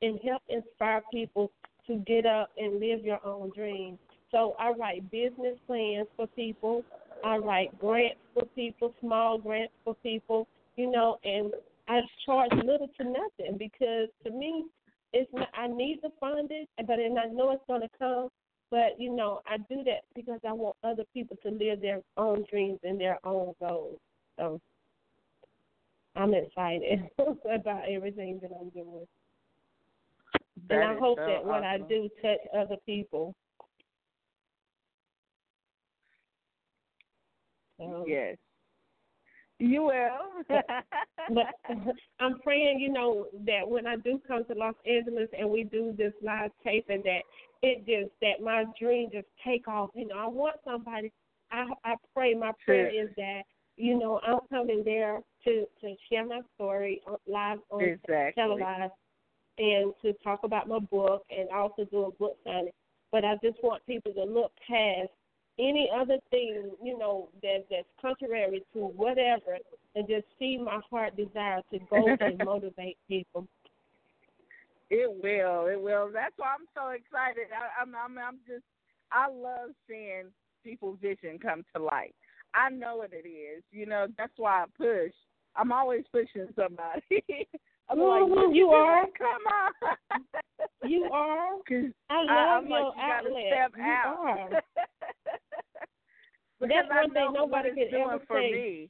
and 0.00 0.18
help 0.24 0.42
inspire 0.48 1.02
people 1.12 1.50
to 1.86 1.96
get 2.06 2.26
up 2.26 2.50
and 2.56 2.80
live 2.80 3.04
your 3.04 3.24
own 3.24 3.50
dreams. 3.54 3.98
So 4.32 4.56
I 4.58 4.70
write 4.70 5.08
business 5.10 5.56
plans 5.66 6.08
for 6.16 6.26
people. 6.26 6.82
I 7.24 7.36
write 7.36 7.78
grants 7.78 8.18
for 8.34 8.44
people, 8.56 8.92
small 9.00 9.38
grants 9.38 9.74
for 9.84 9.94
people, 9.96 10.48
you 10.76 10.90
know, 10.90 11.18
and 11.22 11.52
I 11.88 12.00
charge 12.26 12.50
little 12.52 12.88
to 12.98 13.04
nothing 13.04 13.58
because 13.58 14.08
to 14.24 14.30
me, 14.30 14.64
it's 15.12 15.30
not, 15.32 15.48
I 15.54 15.68
need 15.68 16.00
the 16.02 16.10
funding, 16.18 16.66
but 16.86 16.98
and 16.98 17.18
I 17.18 17.26
know 17.26 17.52
it's 17.52 17.62
going 17.68 17.82
to 17.82 17.88
come. 17.98 18.28
But 18.70 18.98
you 18.98 19.14
know, 19.14 19.42
I 19.46 19.58
do 19.58 19.84
that 19.84 20.04
because 20.14 20.40
I 20.48 20.52
want 20.52 20.76
other 20.82 21.04
people 21.12 21.36
to 21.42 21.50
live 21.50 21.82
their 21.82 22.00
own 22.16 22.46
dreams 22.50 22.80
and 22.82 22.98
their 22.98 23.18
own 23.24 23.52
goals. 23.60 23.98
So 24.38 24.58
I'm 26.16 26.32
excited 26.32 27.02
about 27.18 27.82
everything 27.88 28.40
that 28.40 28.50
I'm 28.58 28.70
doing. 28.70 29.06
That 30.68 30.74
and 30.74 30.84
I 30.84 30.98
hope 30.98 31.18
so 31.18 31.26
that 31.26 31.44
what 31.44 31.62
I 31.62 31.76
do 31.76 32.08
touch 32.22 32.38
other 32.56 32.76
people. 32.86 33.34
So, 37.90 38.04
Yes. 38.06 38.36
You 39.58 39.84
will. 39.84 40.58
but 41.28 41.46
I'm 42.20 42.40
praying, 42.40 42.80
you 42.80 42.92
know, 42.92 43.26
that 43.46 43.68
when 43.68 43.86
I 43.86 43.96
do 43.96 44.20
come 44.26 44.44
to 44.46 44.54
Los 44.54 44.74
Angeles 44.84 45.28
and 45.38 45.48
we 45.48 45.62
do 45.62 45.94
this 45.96 46.12
live 46.20 46.50
taping, 46.64 47.02
that 47.04 47.20
it 47.62 47.86
just 47.86 48.12
that 48.20 48.42
my 48.42 48.64
dream 48.80 49.08
just 49.12 49.28
take 49.44 49.68
off. 49.68 49.90
You 49.94 50.08
know, 50.08 50.18
I 50.18 50.26
want 50.26 50.56
somebody. 50.64 51.12
I 51.52 51.66
I 51.84 51.94
pray. 52.12 52.34
My 52.34 52.50
prayer 52.64 52.88
is 52.88 53.10
that 53.16 53.42
you 53.76 53.96
know 53.96 54.20
I'm 54.26 54.40
coming 54.50 54.82
there 54.84 55.20
to 55.44 55.66
to 55.80 55.94
share 56.10 56.26
my 56.26 56.40
story 56.56 57.00
on, 57.06 57.18
live 57.28 57.58
on 57.70 57.82
exactly. 57.82 58.42
televised 58.42 58.92
and 59.58 59.92
to 60.02 60.12
talk 60.24 60.40
about 60.42 60.66
my 60.66 60.80
book 60.80 61.22
and 61.30 61.48
also 61.50 61.84
do 61.84 62.06
a 62.06 62.10
book 62.12 62.36
signing. 62.44 62.72
But 63.12 63.24
I 63.24 63.36
just 63.44 63.62
want 63.62 63.86
people 63.86 64.12
to 64.14 64.24
look 64.24 64.50
past 64.68 65.10
any 65.58 65.90
other 65.94 66.18
thing, 66.30 66.70
you 66.82 66.98
know, 66.98 67.28
that 67.42 67.66
that's 67.70 67.86
contrary 68.00 68.62
to 68.72 68.80
whatever 68.80 69.58
and 69.94 70.08
just 70.08 70.24
see 70.38 70.56
my 70.56 70.80
heart 70.90 71.16
desire 71.16 71.60
to 71.72 71.78
go 71.90 72.16
and 72.20 72.38
motivate 72.44 72.96
people. 73.08 73.46
It 74.90 75.10
will. 75.10 75.66
It 75.66 75.80
will. 75.80 76.10
That's 76.12 76.34
why 76.36 76.54
I'm 76.58 76.66
so 76.74 76.90
excited. 76.90 77.46
I, 77.52 77.82
I'm, 77.82 77.94
I'm. 77.94 78.18
I'm 78.18 78.38
just. 78.46 78.64
I 79.10 79.28
love 79.28 79.70
seeing 79.88 80.24
people's 80.64 80.98
vision 81.00 81.38
come 81.38 81.64
to 81.74 81.82
light. 81.82 82.14
I 82.54 82.68
know 82.68 82.96
what 82.96 83.12
it 83.12 83.26
is. 83.26 83.62
You 83.70 83.86
know. 83.86 84.06
That's 84.18 84.32
why 84.36 84.62
I 84.62 84.64
push. 84.76 85.12
I'm 85.56 85.72
always 85.72 86.04
pushing 86.12 86.48
somebody. 86.54 87.24
I'm 87.88 87.98
like, 87.98 88.22
mm-hmm. 88.22 88.54
you 88.54 88.68
are. 88.68 89.04
Come 89.18 89.28
on. 89.52 90.90
You 90.90 91.04
are. 91.12 91.48
I 92.10 92.14
I, 92.14 92.54
love 92.54 92.64
I'm 92.64 92.68
your 92.68 92.84
like, 92.84 92.94
you 92.96 93.02
gotta 93.02 93.28
outlet. 93.28 93.44
step 93.48 93.72
you 93.76 93.82
out. 93.84 94.61
That's 96.72 96.88
one 96.88 97.12
thing 97.12 97.32
nobody 97.32 97.68
what 97.70 97.78
it's 97.78 97.90
could 97.90 97.90
doing 97.90 98.10
ever 98.10 98.24
say. 98.28 98.88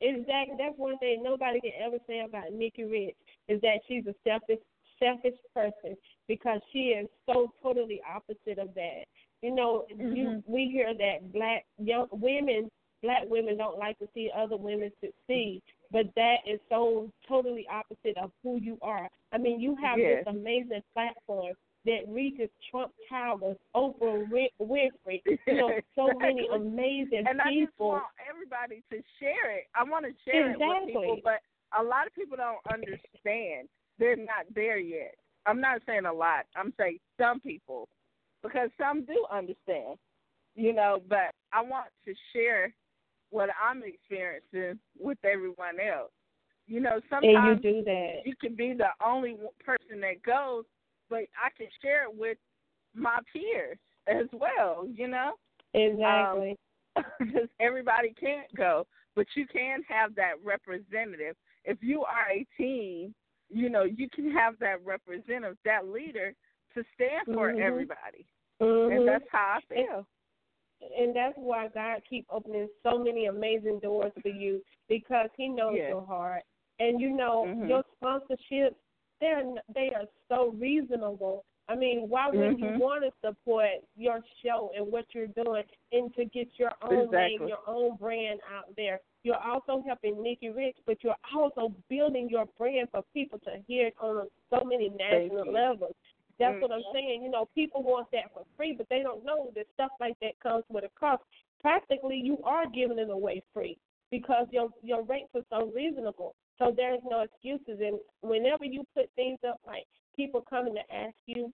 Exactly. 0.00 0.56
That's 0.58 0.78
one 0.78 0.98
thing 0.98 1.22
nobody 1.22 1.60
can 1.60 1.72
ever 1.84 1.98
say 2.06 2.20
about 2.20 2.52
Nikki 2.52 2.84
Rich 2.84 3.16
is 3.48 3.60
that 3.62 3.80
she's 3.88 4.06
a 4.06 4.14
selfish 4.24 4.62
selfish 4.98 5.38
person 5.54 5.96
because 6.26 6.60
she 6.72 6.90
is 6.90 7.08
so 7.26 7.52
totally 7.62 8.00
opposite 8.08 8.58
of 8.58 8.74
that. 8.74 9.04
You 9.42 9.52
know, 9.52 9.86
you 9.88 10.28
Mhm. 10.28 10.42
we 10.46 10.68
hear 10.70 10.94
that 10.94 11.32
black 11.32 11.66
young 11.78 12.08
women 12.12 12.70
black 13.02 13.22
women 13.28 13.56
don't 13.56 13.78
like 13.78 13.96
to 13.98 14.08
see 14.12 14.30
other 14.34 14.56
women 14.56 14.92
succeed. 15.00 15.62
But 15.90 16.12
that 16.16 16.38
is 16.46 16.60
so 16.68 17.10
totally 17.26 17.66
opposite 17.68 18.16
of 18.18 18.32
who 18.42 18.56
you 18.60 18.76
are. 18.82 19.08
I 19.32 19.38
mean, 19.38 19.60
you 19.60 19.74
have 19.76 19.98
Yes. 19.98 20.24
this 20.24 20.34
amazing 20.34 20.82
platform 20.92 21.54
that 21.88 22.12
reaches 22.12 22.50
Trump 22.70 22.92
Towers, 23.08 23.56
Oprah 23.74 24.28
Win- 24.30 24.48
Winfrey, 24.60 25.22
you 25.24 25.38
know, 25.56 25.72
so 25.96 26.12
many 26.20 26.44
Exactly. 26.44 26.68
amazing 26.68 27.24
and 27.26 27.40
I 27.40 27.54
just 27.54 27.72
want 27.78 28.04
everybody 28.28 28.82
to 28.92 29.02
share 29.18 29.56
it. 29.56 29.64
I 29.74 29.84
want 29.84 30.04
to 30.04 30.12
share 30.30 30.52
it 30.52 30.58
with 30.58 30.86
people, 30.86 31.16
but 31.24 31.40
a 31.78 31.82
lot 31.82 32.06
of 32.06 32.14
people 32.14 32.36
don't 32.36 32.60
understand. 32.72 33.68
They're 33.98 34.16
not 34.16 34.44
there 34.54 34.78
yet. 34.78 35.14
I'm 35.46 35.60
not 35.60 35.80
saying 35.86 36.04
a 36.04 36.12
lot. 36.12 36.44
I'm 36.54 36.72
saying 36.78 36.98
some 37.18 37.40
people, 37.40 37.88
because 38.42 38.68
some 38.78 39.04
do 39.06 39.24
understand, 39.32 39.96
you 40.54 40.74
know. 40.74 41.02
But 41.08 41.32
I 41.52 41.62
want 41.62 41.86
to 42.04 42.14
share 42.34 42.74
what 43.30 43.48
I'm 43.62 43.82
experiencing 43.82 44.78
with 44.98 45.18
everyone 45.24 45.80
else. 45.80 46.10
You 46.66 46.80
know, 46.80 46.94
And 46.94 47.02
sometimes 47.08 47.60
you 47.64 47.72
do 47.72 47.84
that. 47.84 48.16
you 48.26 48.34
can 48.38 48.54
be 48.54 48.74
the 48.74 48.90
only 49.04 49.36
person 49.64 50.00
that 50.02 50.22
goes, 50.22 50.64
but 51.08 51.20
I 51.42 51.50
can 51.56 51.68
share 51.82 52.04
it 52.04 52.16
with 52.16 52.38
my 52.94 53.18
peers 53.32 53.78
as 54.06 54.26
well. 54.32 54.86
You 54.92 55.08
know 55.08 55.32
Exactly. 55.74 56.56
because 57.18 57.48
everybody 57.60 58.14
can't 58.18 58.52
go, 58.56 58.86
but 59.14 59.26
you 59.34 59.46
can 59.46 59.82
have 59.88 60.14
that 60.16 60.34
representative. 60.44 61.36
If 61.64 61.78
you 61.82 62.02
are 62.04 62.30
a 62.32 62.46
team, 62.56 63.14
you 63.50 63.68
know 63.68 63.84
you 63.84 64.08
can 64.14 64.30
have 64.32 64.58
that 64.60 64.84
representative, 64.84 65.56
that 65.64 65.86
leader, 65.86 66.34
to 66.74 66.84
stand 66.94 67.26
for 67.34 67.50
Mhm. 67.50 67.60
everybody, 67.60 68.26
Mhm. 68.60 68.96
and 68.96 69.08
that's 69.08 69.28
how 69.30 69.58
I 69.58 69.60
feel. 69.74 70.06
and 70.96 71.14
that's 71.14 71.36
why 71.36 71.66
God 71.68 72.00
keep 72.08 72.24
opening 72.30 72.68
so 72.84 72.98
many 72.98 73.26
amazing 73.26 73.80
doors 73.80 74.12
for 74.22 74.28
you 74.28 74.62
because 74.88 75.28
He 75.36 75.48
knows 75.48 75.76
Yes. 75.76 75.88
your 75.90 76.06
heart, 76.06 76.44
and 76.78 77.00
you 77.00 77.10
know 77.10 77.46
Mhm. 77.46 77.68
your 77.68 77.84
sponsorships. 78.00 78.76
They're 79.20 79.42
they 79.74 79.90
are 79.94 80.06
so 80.28 80.50
reasonable. 80.58 81.44
I 81.68 81.74
mean, 81.74 82.08
why 82.08 82.30
would 82.30 82.58
you 82.58 82.64
Mhm. 82.64 82.78
want 82.78 83.04
to 83.04 83.12
support 83.20 83.84
your 83.94 84.24
show 84.42 84.70
and 84.74 84.90
what 84.90 85.04
you're 85.14 85.26
doing, 85.26 85.64
and 85.92 86.14
to 86.14 86.24
get 86.24 86.48
your 86.58 86.72
own 86.82 87.10
name, 87.10 87.46
your 87.46 87.60
own 87.66 87.96
brand 87.96 88.40
out 88.50 88.74
there? 88.76 89.00
You're 89.22 89.42
also 89.42 89.82
helping 89.82 90.22
Nikki 90.22 90.48
Rich, 90.48 90.78
but 90.86 91.04
you're 91.04 91.16
also 91.34 91.74
building 91.88 92.30
your 92.30 92.46
brand 92.56 92.88
for 92.90 93.02
people 93.12 93.38
to 93.40 93.58
hear 93.66 93.88
it 93.88 93.96
on 94.00 94.28
so 94.48 94.64
many 94.64 94.88
national 94.90 95.52
levels. 95.52 95.94
That's 96.38 96.60
what 96.62 96.72
I'm 96.72 96.84
saying. 96.92 97.22
You 97.22 97.30
know, 97.30 97.46
people 97.54 97.82
want 97.82 98.10
that 98.12 98.32
for 98.32 98.44
free, 98.56 98.72
but 98.72 98.88
they 98.88 99.02
don't 99.02 99.24
know 99.24 99.50
that 99.54 99.66
stuff 99.74 99.90
like 100.00 100.18
that 100.20 100.38
comes 100.40 100.64
with 100.70 100.84
a 100.84 100.88
cost. 100.98 101.22
Practically, 101.60 102.16
you 102.16 102.38
are 102.44 102.66
giving 102.66 102.98
it 102.98 103.10
away 103.10 103.42
free 103.52 103.76
because 104.10 104.46
your 104.50 104.70
your 104.82 105.02
rates 105.02 105.34
are 105.34 105.44
so 105.50 105.66
reasonable. 105.74 106.34
So 106.58 106.72
there's 106.76 107.00
no 107.08 107.20
excuses. 107.20 107.80
And 107.80 107.98
whenever 108.22 108.64
you 108.64 108.84
put 108.94 109.10
things 109.14 109.38
up 109.46 109.60
like 109.66 109.84
people 110.16 110.44
coming 110.48 110.74
to 110.74 110.94
ask 110.94 111.14
you 111.26 111.52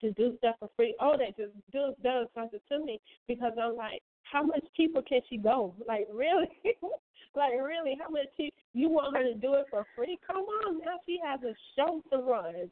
to 0.00 0.10
do 0.12 0.34
stuff 0.38 0.56
for 0.58 0.68
free, 0.76 0.94
oh, 1.00 1.16
that 1.16 1.36
just 1.36 1.52
does 1.72 1.94
does 2.02 2.26
something 2.34 2.60
to 2.70 2.84
me 2.84 3.00
because 3.28 3.52
I'm 3.60 3.76
like, 3.76 4.02
how 4.22 4.42
much 4.42 4.64
cheaper 4.76 5.02
can 5.02 5.20
she 5.28 5.36
go? 5.36 5.74
Like 5.86 6.06
really, 6.12 6.48
like 7.36 7.52
really, 7.52 7.96
how 8.00 8.10
much? 8.10 8.26
You 8.72 8.88
want 8.88 9.16
her 9.16 9.22
to 9.22 9.34
do 9.34 9.54
it 9.54 9.66
for 9.70 9.86
free? 9.94 10.18
Come 10.26 10.44
on, 10.66 10.78
now 10.78 10.98
she 11.06 11.18
has 11.24 11.40
a 11.42 11.54
show 11.76 12.02
to 12.10 12.18
run. 12.18 12.70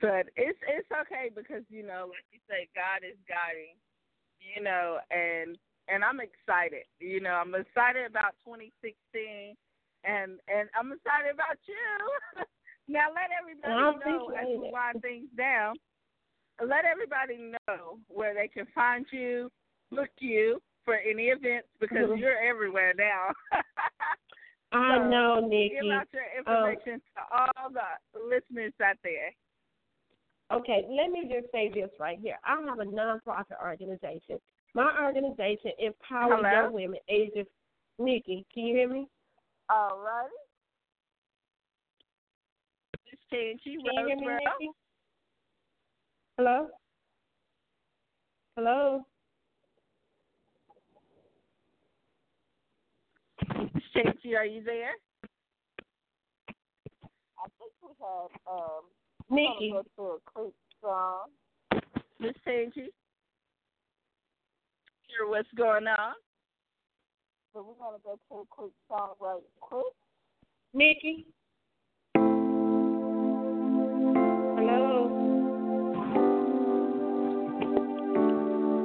But 0.00 0.26
it's 0.36 0.58
it's 0.66 0.88
okay 0.90 1.30
because 1.34 1.62
you 1.70 1.86
know, 1.86 2.10
like 2.10 2.26
you 2.32 2.40
say, 2.48 2.68
God 2.74 3.06
is 3.06 3.18
guiding, 3.28 3.78
you 4.38 4.62
know, 4.62 4.98
and 5.10 5.56
and 5.88 6.04
I'm 6.04 6.20
excited. 6.20 6.86
You 6.98 7.20
know, 7.20 7.30
I'm 7.30 7.54
excited 7.54 8.06
about 8.06 8.34
2016, 8.44 9.54
and 10.04 10.38
and 10.48 10.68
I'm 10.78 10.92
excited 10.92 11.32
about 11.34 11.58
you. 11.66 12.44
now 12.88 13.06
let 13.14 13.30
everybody 13.32 13.72
I 13.72 13.92
know 13.92 14.30
as 14.36 14.46
we 14.48 14.70
wind 14.70 15.02
things 15.02 15.28
down. 15.36 15.76
Let 16.60 16.84
everybody 16.84 17.52
know 17.66 17.98
where 18.08 18.34
they 18.34 18.46
can 18.48 18.66
find 18.74 19.06
you, 19.10 19.50
book 19.90 20.10
you 20.18 20.60
for 20.84 20.94
any 20.96 21.24
events 21.28 21.68
because 21.80 22.10
Mhm. 22.10 22.18
you're 22.18 22.38
everywhere 22.38 22.92
now. 22.96 23.32
I 24.72 24.96
So, 24.96 25.08
know, 25.08 25.34
Give 25.42 25.50
Nikki. 25.50 25.90
out 25.92 26.08
your 26.12 26.24
information 26.38 27.00
to 27.14 27.22
all 27.36 27.70
the 27.70 28.20
listeners 28.20 28.72
out 28.82 28.96
there. 29.02 29.32
Okay, 30.50 30.84
let 30.90 31.10
me 31.10 31.28
just 31.28 31.50
say 31.52 31.68
this 31.68 31.90
right 31.98 32.18
here. 32.18 32.38
I 32.44 32.60
have 32.62 32.78
a 32.78 32.84
nonprofit 32.84 33.60
organization. 33.62 34.38
My 34.74 35.04
organization 35.04 35.72
empowers 35.78 36.42
young 36.42 36.72
women 36.72 37.00
ages. 37.08 37.46
Nikki, 37.98 38.44
can 38.52 38.64
you 38.66 38.76
hear 38.76 38.88
me? 38.88 39.08
All 39.72 39.98
righty. 40.04 40.34
Miss 43.10 43.20
Tangie 43.32 43.58
Can 43.64 43.74
you 43.74 44.06
hear 44.06 44.16
me, 44.16 44.26
Roseboro. 44.26 44.38
Nikki? 44.38 44.70
Hello? 46.36 46.66
Hello? 48.56 49.06
Tangie, 53.96 54.36
are 54.36 54.44
you 54.44 54.62
there? 54.62 54.92
I 57.38 57.48
think 57.58 57.72
we 57.82 57.88
have 58.00 58.30
um 58.50 58.84
Nikki, 59.30 59.72
go 59.72 59.82
to 59.96 60.02
a 60.02 60.18
quick 60.34 60.54
song. 60.82 61.28
Miss 62.20 62.34
Tangie. 62.46 62.92
Hear 65.08 65.28
what's 65.28 65.48
going 65.56 65.86
on. 65.86 66.14
So 67.54 67.60
we're 67.60 67.74
gonna 67.84 67.98
go 68.02 68.16
to 68.30 68.34
a 68.40 68.44
quick 68.48 68.72
song 68.88 69.10
right 69.20 69.42
quick. 69.60 69.84
Nikki? 70.72 71.26
Hello? 74.56 75.12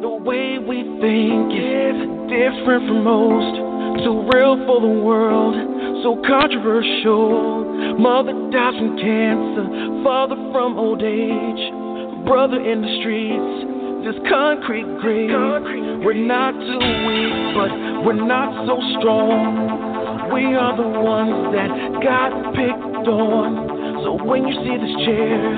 The 0.02 0.10
way 0.10 0.60
we 0.60 0.84
think 1.00 1.54
is 1.56 1.96
different 2.28 2.92
from 2.92 3.04
most, 3.06 4.04
too 4.04 4.28
real 4.36 4.58
for 4.68 4.82
the 4.82 5.00
world, 5.00 5.56
so 6.04 6.22
controversial. 6.28 7.64
Mother 7.98 8.34
dies 8.52 8.76
from 8.76 8.98
cancer, 8.98 10.04
father 10.04 10.36
from 10.52 10.78
old 10.78 11.04
age, 11.04 11.72
brother 12.28 12.60
in 12.60 12.82
the 12.82 12.98
streets. 13.00 13.57
This 14.04 14.16
concrete 14.30 14.88
grave. 15.02 15.32
We're 16.04 16.14
not 16.14 16.54
too 16.54 16.80
weak, 16.80 17.56
but 17.58 17.72
we're 18.06 18.26
not 18.26 18.66
so 18.66 18.80
strong. 19.00 20.32
We 20.32 20.56
are 20.56 20.76
the 20.78 20.88
ones 21.00 21.54
that 21.56 21.70
got 22.04 22.32
picked 22.54 23.08
on. 23.08 24.04
So 24.04 24.24
when 24.24 24.48
you 24.48 24.54
see 24.64 24.78
this 24.78 24.96
chair, 25.06 25.52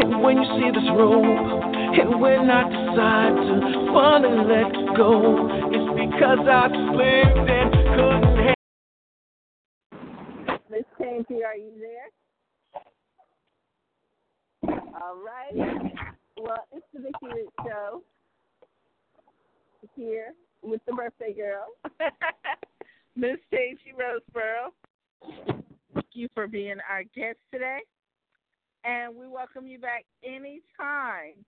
and 0.00 0.22
when 0.22 0.38
you 0.38 0.48
see 0.56 0.70
this 0.70 0.88
robe, 0.96 1.24
and 1.24 2.20
when 2.20 2.48
I 2.48 2.62
decide 2.70 3.34
to 3.36 3.54
finally 3.92 4.44
let 4.48 4.72
go, 4.96 5.48
it's 5.68 5.90
because 5.98 6.46
I 6.48 6.68
slipped 6.94 7.50
and 7.50 7.70
couldn't 7.94 8.36
help. 8.46 8.56
Miss 10.70 10.86
Tangie, 11.00 11.44
are 11.44 11.56
you 11.56 11.72
there? 11.80 12.08
All 15.02 15.16
right. 15.16 16.16
Well, 16.40 16.64
it's 16.72 16.86
the 16.94 17.00
Nikki 17.00 17.26
Rich 17.34 17.50
Show 17.66 18.02
here 19.94 20.32
with 20.62 20.80
the 20.86 20.94
birthday 20.94 21.34
girl. 21.34 21.66
Miss 23.16 23.36
Stacey 23.48 23.92
Roseboro. 23.92 24.70
Thank 25.92 26.06
you 26.14 26.28
for 26.32 26.46
being 26.46 26.76
our 26.90 27.02
guest 27.02 27.36
today. 27.52 27.80
And 28.84 29.14
we 29.14 29.28
welcome 29.28 29.66
you 29.66 29.78
back 29.78 30.06
anytime. 30.24 31.44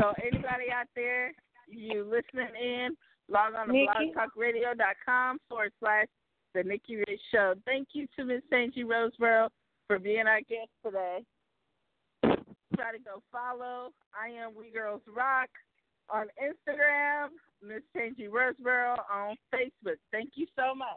So 0.00 0.14
anybody 0.22 0.70
out 0.72 0.86
there, 0.96 1.32
you 1.68 2.02
listening 2.04 2.54
in, 2.58 2.96
log 3.28 3.52
on 3.54 3.68
to 3.68 3.74
blogtalkradio.com 3.74 5.40
forward 5.50 5.72
slash 5.78 6.06
the 6.54 6.62
Nikki 6.62 6.96
Rich 6.96 7.20
Show. 7.30 7.52
Thank 7.66 7.88
you 7.92 8.06
to 8.18 8.24
Miss 8.24 8.40
Stacey 8.46 8.84
Roseboro 8.84 9.48
for 9.86 9.98
being 9.98 10.26
our 10.26 10.40
guest 10.40 10.70
today. 10.82 11.18
To 12.90 12.98
go 12.98 13.22
follow 13.30 13.92
I 14.12 14.28
am 14.28 14.50
We 14.58 14.72
GIRLZ 14.72 15.00
Rock 15.16 15.48
on 16.10 16.26
Instagram, 16.36 17.28
Miss 17.62 17.80
Tangie 17.96 18.28
Roseboro 18.28 18.96
on 19.10 19.36
Facebook. 19.54 19.96
Thank 20.10 20.30
you 20.34 20.46
so 20.56 20.74
much. 20.74 20.88